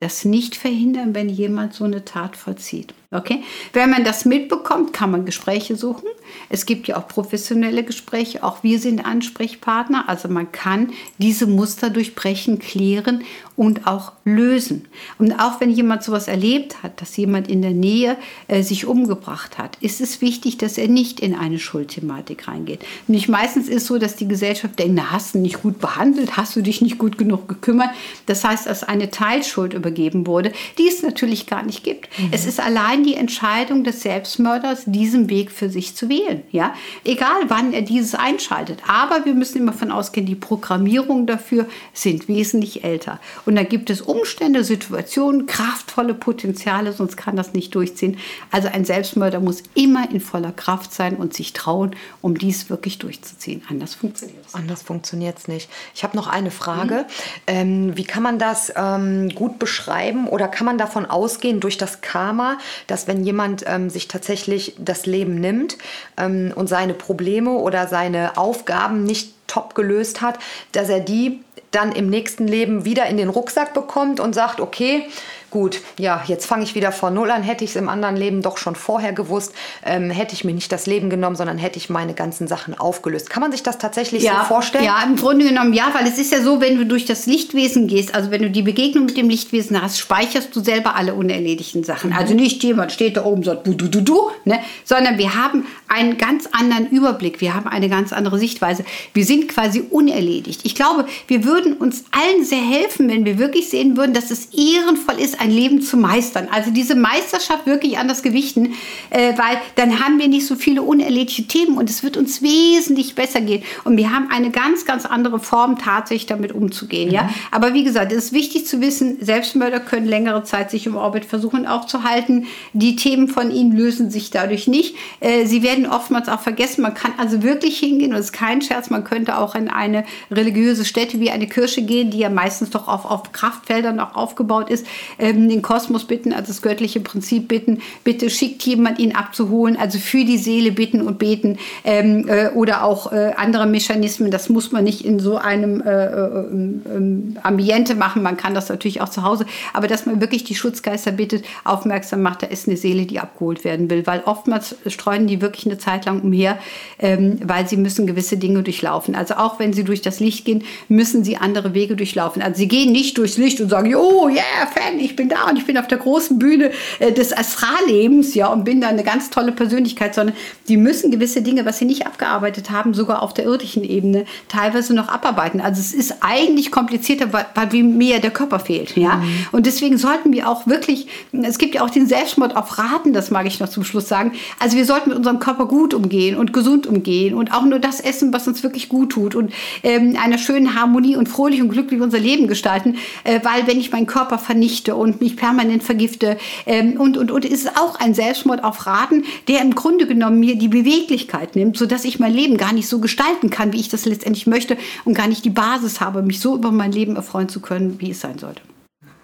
das 0.00 0.24
nicht 0.24 0.56
verhindern, 0.56 1.14
wenn 1.14 1.28
jemand 1.28 1.74
so 1.74 1.84
eine 1.84 2.04
Tat 2.04 2.36
vollzieht. 2.36 2.94
Okay? 3.12 3.42
Wenn 3.72 3.90
man 3.90 4.04
das 4.04 4.24
mitbekommt, 4.24 4.92
kann 4.92 5.10
man 5.10 5.24
Gespräche 5.24 5.74
suchen. 5.74 6.06
Es 6.48 6.64
gibt 6.64 6.86
ja 6.86 6.96
auch 6.96 7.08
professionelle 7.08 7.82
Gespräche. 7.82 8.44
Auch 8.44 8.62
wir 8.62 8.78
sind 8.78 9.04
Ansprechpartner. 9.04 10.08
Also 10.08 10.28
man 10.28 10.52
kann 10.52 10.92
diese 11.18 11.46
Muster 11.46 11.90
durchbrechen, 11.90 12.60
klären 12.60 13.24
und 13.56 13.86
auch 13.86 14.12
lösen. 14.24 14.88
Und 15.18 15.32
auch 15.32 15.60
wenn 15.60 15.70
jemand 15.70 16.02
sowas 16.02 16.28
erlebt 16.28 16.82
hat, 16.82 17.02
dass 17.02 17.16
jemand 17.16 17.48
in 17.48 17.62
der 17.62 17.72
Nähe 17.72 18.16
äh, 18.48 18.62
sich 18.62 18.86
umgebracht 18.86 19.58
hat, 19.58 19.76
ist 19.80 20.00
es 20.00 20.20
wichtig, 20.20 20.56
dass 20.56 20.78
er 20.78 20.88
nicht 20.88 21.20
in 21.20 21.34
eine 21.34 21.58
Schuldthematik 21.58 22.48
reingeht. 22.48 22.80
Nämlich 23.06 23.28
meistens 23.28 23.68
ist 23.68 23.82
es 23.82 23.86
so, 23.86 23.98
dass 23.98 24.16
die 24.16 24.28
Gesellschaft 24.28 24.78
denkt, 24.78 24.94
na, 24.96 25.10
hast 25.10 25.34
du 25.34 25.38
nicht 25.38 25.62
gut 25.62 25.78
behandelt, 25.78 26.36
hast 26.36 26.56
du 26.56 26.62
dich 26.62 26.80
nicht 26.80 26.96
gut 26.96 27.18
genug 27.18 27.48
gekümmert. 27.48 27.90
Das 28.24 28.44
heißt, 28.44 28.66
dass 28.66 28.82
eine 28.82 29.10
Teilschuld 29.10 29.74
übergeben 29.74 30.26
wurde, 30.26 30.52
die 30.78 30.88
es 30.88 31.02
natürlich 31.02 31.46
gar 31.46 31.62
nicht 31.62 31.84
gibt. 31.84 32.08
Mhm. 32.18 32.28
Es 32.32 32.46
ist 32.46 32.60
allein 32.60 32.99
allein 33.00 33.04
die 33.04 33.14
Entscheidung 33.14 33.84
des 33.84 34.02
Selbstmörders, 34.02 34.82
diesen 34.86 35.28
Weg 35.28 35.50
für 35.50 35.70
sich 35.70 35.96
zu 35.96 36.08
wählen. 36.08 36.42
Ja? 36.50 36.74
Egal, 37.04 37.48
wann 37.48 37.72
er 37.72 37.82
dieses 37.82 38.14
einschaltet. 38.14 38.80
Aber 38.86 39.24
wir 39.24 39.34
müssen 39.34 39.58
immer 39.58 39.72
davon 39.72 39.90
ausgehen, 39.90 40.26
die 40.26 40.34
Programmierungen 40.34 41.26
dafür 41.26 41.66
sind 41.92 42.28
wesentlich 42.28 42.84
älter. 42.84 43.20
Und 43.46 43.56
da 43.56 43.62
gibt 43.62 43.90
es 43.90 44.00
Umstände, 44.00 44.64
Situationen, 44.64 45.46
kraftvolle 45.46 46.14
Potenziale, 46.14 46.92
sonst 46.92 47.16
kann 47.16 47.36
das 47.36 47.52
nicht 47.52 47.74
durchziehen. 47.74 48.18
Also 48.50 48.68
ein 48.68 48.84
Selbstmörder 48.84 49.40
muss 49.40 49.62
immer 49.74 50.10
in 50.10 50.20
voller 50.20 50.52
Kraft 50.52 50.92
sein 50.92 51.16
und 51.16 51.34
sich 51.34 51.52
trauen, 51.52 51.96
um 52.20 52.36
dies 52.36 52.70
wirklich 52.70 52.98
durchzuziehen. 52.98 53.62
Anders 53.68 53.94
funktioniert 53.94 54.44
es. 54.46 54.54
Anders 54.54 54.82
funktioniert 54.82 55.38
es 55.38 55.48
nicht. 55.48 55.70
Ich 55.94 56.02
habe 56.02 56.16
noch 56.16 56.26
eine 56.26 56.50
Frage. 56.50 56.94
Mhm. 56.94 57.04
Ähm, 57.46 57.96
wie 57.96 58.04
kann 58.04 58.22
man 58.22 58.38
das 58.38 58.72
ähm, 58.76 59.30
gut 59.30 59.58
beschreiben 59.58 60.28
oder 60.28 60.48
kann 60.48 60.66
man 60.66 60.78
davon 60.78 61.06
ausgehen 61.06 61.60
durch 61.60 61.78
das 61.78 62.00
Karma, 62.00 62.58
dass 62.90 63.06
wenn 63.06 63.24
jemand 63.24 63.64
ähm, 63.66 63.88
sich 63.88 64.08
tatsächlich 64.08 64.74
das 64.78 65.06
Leben 65.06 65.36
nimmt 65.36 65.78
ähm, 66.16 66.52
und 66.54 66.68
seine 66.68 66.94
Probleme 66.94 67.52
oder 67.52 67.86
seine 67.86 68.36
Aufgaben 68.36 69.04
nicht 69.04 69.34
top 69.46 69.74
gelöst 69.74 70.20
hat, 70.20 70.38
dass 70.72 70.88
er 70.88 71.00
die 71.00 71.40
dann 71.70 71.92
im 71.92 72.10
nächsten 72.10 72.48
Leben 72.48 72.84
wieder 72.84 73.06
in 73.06 73.16
den 73.16 73.28
Rucksack 73.28 73.74
bekommt 73.74 74.18
und 74.18 74.34
sagt, 74.34 74.60
okay, 74.60 75.06
gut, 75.50 75.80
ja, 75.98 76.22
jetzt 76.26 76.46
fange 76.46 76.64
ich 76.64 76.74
wieder 76.74 76.92
von 76.92 77.14
Null 77.14 77.30
an. 77.30 77.42
Hätte 77.42 77.64
ich 77.64 77.70
es 77.70 77.76
im 77.76 77.88
anderen 77.88 78.16
Leben 78.16 78.42
doch 78.42 78.58
schon 78.58 78.74
vorher 78.74 79.12
gewusst, 79.12 79.52
ähm, 79.84 80.10
hätte 80.10 80.34
ich 80.34 80.44
mir 80.44 80.54
nicht 80.54 80.70
das 80.72 80.86
Leben 80.86 81.10
genommen, 81.10 81.36
sondern 81.36 81.58
hätte 81.58 81.78
ich 81.78 81.90
meine 81.90 82.14
ganzen 82.14 82.48
Sachen 82.48 82.78
aufgelöst. 82.78 83.30
Kann 83.30 83.42
man 83.42 83.52
sich 83.52 83.62
das 83.62 83.78
tatsächlich 83.78 84.22
ja, 84.22 84.40
so 84.40 84.54
vorstellen? 84.54 84.84
Ja, 84.84 85.02
im 85.02 85.16
Grunde 85.16 85.46
genommen 85.46 85.72
ja, 85.72 85.90
weil 85.92 86.06
es 86.06 86.18
ist 86.18 86.32
ja 86.32 86.42
so, 86.42 86.60
wenn 86.60 86.76
du 86.76 86.86
durch 86.86 87.04
das 87.04 87.26
Lichtwesen 87.26 87.86
gehst, 87.86 88.14
also 88.14 88.30
wenn 88.30 88.42
du 88.42 88.50
die 88.50 88.62
Begegnung 88.62 89.06
mit 89.06 89.16
dem 89.16 89.28
Lichtwesen 89.28 89.80
hast, 89.80 89.98
speicherst 89.98 90.54
du 90.54 90.60
selber 90.60 90.94
alle 90.96 91.14
unerledigten 91.14 91.84
Sachen. 91.84 92.10
Mhm. 92.10 92.16
Also 92.16 92.34
nicht 92.34 92.62
jemand 92.62 92.92
steht 92.92 93.16
da 93.16 93.24
oben 93.24 93.38
und 93.38 93.44
sagt, 93.44 93.66
du, 93.66 93.74
du, 93.74 93.88
du, 93.88 94.00
du, 94.00 94.30
ne? 94.44 94.60
sondern 94.84 95.18
wir 95.18 95.34
haben 95.34 95.66
einen 95.88 96.18
ganz 96.18 96.48
anderen 96.52 96.88
Überblick, 96.90 97.40
wir 97.40 97.54
haben 97.54 97.66
eine 97.66 97.88
ganz 97.88 98.12
andere 98.12 98.38
Sichtweise. 98.38 98.84
Wir 99.14 99.24
sind 99.24 99.48
quasi 99.48 99.84
unerledigt. 99.90 100.60
Ich 100.64 100.74
glaube, 100.74 101.06
wir 101.26 101.44
würden 101.44 101.74
uns 101.74 102.04
allen 102.12 102.44
sehr 102.44 102.62
helfen, 102.62 103.08
wenn 103.08 103.24
wir 103.24 103.38
wirklich 103.38 103.68
sehen 103.68 103.96
würden, 103.96 104.14
dass 104.14 104.30
es 104.30 104.46
ehrenvoll 104.46 105.18
ist, 105.18 105.39
ein 105.40 105.50
Leben 105.50 105.80
zu 105.80 105.96
meistern. 105.96 106.48
Also 106.50 106.70
diese 106.70 106.94
Meisterschaft 106.94 107.66
wirklich 107.66 107.98
an 107.98 108.08
das 108.08 108.22
Gewichten, 108.22 108.74
äh, 109.10 109.32
weil 109.36 109.60
dann 109.74 110.04
haben 110.04 110.18
wir 110.18 110.28
nicht 110.28 110.46
so 110.46 110.54
viele 110.54 110.82
unerledigte 110.82 111.44
Themen 111.44 111.78
und 111.78 111.88
es 111.88 112.02
wird 112.02 112.16
uns 112.16 112.42
wesentlich 112.42 113.14
besser 113.14 113.40
gehen. 113.40 113.62
Und 113.84 113.96
wir 113.96 114.12
haben 114.12 114.28
eine 114.30 114.50
ganz, 114.50 114.84
ganz 114.84 115.06
andere 115.06 115.40
Form, 115.40 115.78
tatsächlich 115.78 116.26
damit 116.26 116.52
umzugehen. 116.52 117.08
Mhm. 117.08 117.14
Ja? 117.14 117.30
Aber 117.50 117.74
wie 117.74 117.84
gesagt, 117.84 118.12
es 118.12 118.26
ist 118.26 118.32
wichtig 118.32 118.66
zu 118.66 118.80
wissen, 118.80 119.18
Selbstmörder 119.20 119.80
können 119.80 120.06
längere 120.06 120.44
Zeit 120.44 120.70
sich 120.70 120.86
im 120.86 120.96
Orbit 120.96 121.24
versuchen 121.24 121.66
aufzuhalten. 121.66 122.46
Die 122.72 122.96
Themen 122.96 123.28
von 123.28 123.50
ihnen 123.50 123.72
lösen 123.72 124.10
sich 124.10 124.30
dadurch 124.30 124.68
nicht. 124.68 124.94
Äh, 125.20 125.46
sie 125.46 125.62
werden 125.62 125.86
oftmals 125.86 126.28
auch 126.28 126.40
vergessen. 126.40 126.82
Man 126.82 126.94
kann 126.94 127.12
also 127.16 127.42
wirklich 127.42 127.78
hingehen, 127.78 128.12
und 128.12 128.18
es 128.18 128.26
ist 128.26 128.32
kein 128.32 128.60
Scherz, 128.62 128.90
man 128.90 129.04
könnte 129.04 129.38
auch 129.38 129.54
in 129.54 129.68
eine 129.68 130.04
religiöse 130.30 130.84
Stätte 130.84 131.20
wie 131.20 131.30
eine 131.30 131.46
Kirche 131.46 131.82
gehen, 131.82 132.10
die 132.10 132.18
ja 132.18 132.28
meistens 132.28 132.70
doch 132.70 132.88
auf, 132.88 133.04
auf 133.04 133.32
Kraftfeldern 133.32 134.00
auch 134.00 134.14
aufgebaut 134.14 134.68
ist. 134.70 134.86
Äh, 135.18 135.29
ähm, 135.30 135.48
den 135.48 135.62
Kosmos 135.62 136.04
bitten, 136.04 136.32
also 136.32 136.48
das 136.48 136.62
göttliche 136.62 137.00
Prinzip 137.00 137.48
bitten, 137.48 137.80
bitte 138.04 138.30
schickt 138.30 138.62
jemand 138.62 138.98
ihn 138.98 139.14
abzuholen, 139.14 139.76
also 139.76 139.98
für 139.98 140.24
die 140.24 140.38
Seele 140.38 140.72
bitten 140.72 141.02
und 141.02 141.18
beten 141.18 141.58
ähm, 141.84 142.28
äh, 142.28 142.48
oder 142.50 142.84
auch 142.84 143.12
äh, 143.12 143.32
andere 143.36 143.66
Mechanismen. 143.66 144.30
Das 144.30 144.48
muss 144.48 144.72
man 144.72 144.84
nicht 144.84 145.04
in 145.04 145.18
so 145.18 145.36
einem 145.36 145.80
äh, 145.80 146.06
äh 146.06 146.40
ähm, 146.50 147.36
Ambiente 147.42 147.94
machen, 147.94 148.22
man 148.22 148.36
kann 148.36 148.54
das 148.54 148.68
natürlich 148.68 149.00
auch 149.00 149.08
zu 149.08 149.22
Hause, 149.22 149.46
aber 149.72 149.86
dass 149.86 150.06
man 150.06 150.20
wirklich 150.20 150.44
die 150.44 150.54
Schutzgeister 150.54 151.12
bittet, 151.12 151.44
aufmerksam 151.64 152.22
macht, 152.22 152.42
da 152.42 152.46
ist 152.46 152.68
eine 152.68 152.76
Seele, 152.76 153.06
die 153.06 153.20
abgeholt 153.20 153.64
werden 153.64 153.90
will, 153.90 154.06
weil 154.06 154.22
oftmals 154.24 154.76
streuen 154.86 155.26
die 155.26 155.40
wirklich 155.40 155.66
eine 155.66 155.78
Zeit 155.78 156.04
lang 156.06 156.20
umher, 156.20 156.58
ähm, 156.98 157.38
weil 157.44 157.68
sie 157.68 157.76
müssen 157.76 158.06
gewisse 158.06 158.36
Dinge 158.36 158.62
durchlaufen. 158.62 159.14
Also 159.14 159.34
auch 159.34 159.58
wenn 159.58 159.72
sie 159.72 159.84
durch 159.84 160.02
das 160.02 160.20
Licht 160.20 160.44
gehen, 160.44 160.64
müssen 160.88 161.24
sie 161.24 161.36
andere 161.36 161.74
Wege 161.74 161.96
durchlaufen. 161.96 162.42
Also 162.42 162.58
sie 162.58 162.68
gehen 162.68 162.92
nicht 162.92 163.18
durchs 163.18 163.36
Licht 163.36 163.60
und 163.60 163.68
sagen, 163.68 163.94
oh 163.94 164.28
yeah, 164.28 164.66
Fan, 164.74 164.98
ich 164.98 165.16
bin 165.20 165.28
da 165.28 165.50
und 165.50 165.58
ich 165.58 165.66
bin 165.66 165.76
auf 165.76 165.86
der 165.86 165.98
großen 165.98 166.38
Bühne 166.38 166.70
äh, 166.98 167.12
des 167.12 167.36
Astrallebens, 167.36 168.34
ja, 168.34 168.46
und 168.46 168.64
bin 168.64 168.80
da 168.80 168.88
eine 168.88 169.04
ganz 169.04 169.28
tolle 169.28 169.52
Persönlichkeit, 169.52 170.14
sondern 170.14 170.34
die 170.66 170.78
müssen 170.78 171.10
gewisse 171.10 171.42
Dinge, 171.42 171.66
was 171.66 171.78
sie 171.78 171.84
nicht 171.84 172.06
abgearbeitet 172.06 172.70
haben, 172.70 172.94
sogar 172.94 173.22
auf 173.22 173.34
der 173.34 173.44
irdischen 173.44 173.84
Ebene 173.84 174.24
teilweise 174.48 174.94
noch 174.94 175.08
abarbeiten. 175.08 175.60
Also 175.60 175.80
es 175.80 175.92
ist 175.92 176.16
eigentlich 176.20 176.70
komplizierter, 176.70 177.34
weil, 177.34 177.44
weil 177.54 177.82
mir 177.82 178.20
der 178.20 178.30
Körper 178.30 178.60
fehlt, 178.60 178.96
ja. 178.96 179.16
Mhm. 179.16 179.46
Und 179.52 179.66
deswegen 179.66 179.98
sollten 179.98 180.32
wir 180.32 180.48
auch 180.48 180.66
wirklich, 180.66 181.06
es 181.32 181.58
gibt 181.58 181.74
ja 181.74 181.82
auch 181.82 181.90
den 181.90 182.06
Selbstmord 182.06 182.56
auf 182.56 182.78
Raten, 182.78 183.12
das 183.12 183.30
mag 183.30 183.46
ich 183.46 183.60
noch 183.60 183.68
zum 183.68 183.84
Schluss 183.84 184.08
sagen. 184.08 184.32
Also 184.58 184.78
wir 184.78 184.86
sollten 184.86 185.10
mit 185.10 185.18
unserem 185.18 185.38
Körper 185.38 185.66
gut 185.66 185.92
umgehen 185.92 186.38
und 186.38 186.54
gesund 186.54 186.86
umgehen 186.86 187.34
und 187.34 187.52
auch 187.52 187.64
nur 187.64 187.78
das 187.78 188.00
essen, 188.00 188.32
was 188.32 188.48
uns 188.48 188.62
wirklich 188.62 188.88
gut 188.88 189.10
tut 189.10 189.34
und 189.34 189.52
ähm, 189.82 190.16
einer 190.22 190.38
schönen 190.38 190.74
Harmonie 190.80 191.16
und 191.16 191.28
fröhlich 191.28 191.60
und 191.60 191.68
glücklich 191.68 192.00
unser 192.00 192.18
Leben 192.18 192.46
gestalten, 192.46 192.96
äh, 193.24 193.40
weil 193.42 193.66
wenn 193.66 193.78
ich 193.78 193.92
meinen 193.92 194.06
Körper 194.06 194.38
vernichte 194.38 194.94
und 194.94 195.09
und 195.10 195.20
mich 195.20 195.36
permanent 195.36 195.82
vergifte. 195.82 196.38
Ähm, 196.66 197.00
und, 197.00 197.16
und, 197.16 197.30
und 197.30 197.44
ist 197.44 197.76
auch 197.76 197.98
ein 197.98 198.14
Selbstmord 198.14 198.62
auf 198.62 198.86
Raten, 198.86 199.24
der 199.48 199.60
im 199.60 199.74
Grunde 199.74 200.06
genommen 200.06 200.40
mir 200.40 200.56
die 200.56 200.68
Beweglichkeit 200.68 201.56
nimmt, 201.56 201.76
sodass 201.76 202.04
ich 202.04 202.20
mein 202.20 202.32
Leben 202.32 202.56
gar 202.56 202.72
nicht 202.72 202.88
so 202.88 203.00
gestalten 203.00 203.50
kann, 203.50 203.72
wie 203.72 203.80
ich 203.80 203.88
das 203.88 204.04
letztendlich 204.04 204.46
möchte 204.46 204.76
und 205.04 205.14
gar 205.14 205.26
nicht 205.26 205.44
die 205.44 205.50
Basis 205.50 206.00
habe, 206.00 206.22
mich 206.22 206.40
so 206.40 206.54
über 206.54 206.70
mein 206.70 206.92
Leben 206.92 207.16
erfreuen 207.16 207.48
zu 207.48 207.60
können, 207.60 208.00
wie 208.00 208.10
es 208.10 208.20
sein 208.20 208.38
sollte. 208.38 208.62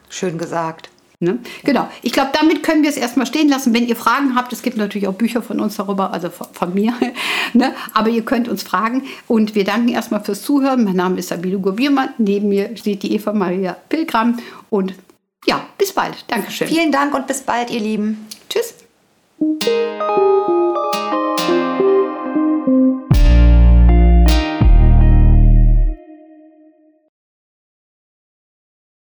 Schön 0.08 0.38
gesagt. 0.38 0.90
Ne? 1.18 1.38
Genau. 1.64 1.88
Ich 2.02 2.12
glaube, 2.12 2.30
damit 2.38 2.62
können 2.62 2.82
wir 2.82 2.90
es 2.90 2.98
erstmal 2.98 3.26
stehen 3.26 3.48
lassen. 3.48 3.72
Wenn 3.72 3.86
ihr 3.86 3.96
Fragen 3.96 4.34
habt, 4.34 4.52
es 4.52 4.60
gibt 4.60 4.76
natürlich 4.76 5.08
auch 5.08 5.14
Bücher 5.14 5.40
von 5.40 5.60
uns 5.60 5.76
darüber, 5.76 6.12
also 6.12 6.28
von, 6.28 6.48
von 6.52 6.74
mir. 6.74 6.92
ne? 7.54 7.72
Aber 7.94 8.10
ihr 8.10 8.22
könnt 8.22 8.48
uns 8.48 8.62
fragen. 8.62 9.04
Und 9.26 9.54
wir 9.54 9.64
danken 9.64 9.88
erstmal 9.88 10.22
fürs 10.22 10.42
Zuhören. 10.42 10.84
Mein 10.84 10.96
Name 10.96 11.18
ist 11.18 11.28
Sabine 11.28 11.58
Gurbiermann. 11.58 12.10
Neben 12.18 12.50
mir 12.50 12.76
steht 12.76 13.02
die 13.02 13.14
Eva 13.14 13.32
Maria 13.32 13.76
Pilgram. 13.88 14.38
Und 14.68 14.94
ja, 15.46 15.66
bis 15.78 15.92
bald. 15.92 16.24
Dankeschön. 16.28 16.68
Vielen 16.68 16.92
Dank 16.92 17.14
und 17.14 17.26
bis 17.26 17.42
bald, 17.42 17.70
ihr 17.70 17.80
Lieben. 17.80 18.28
Tschüss. 18.48 18.74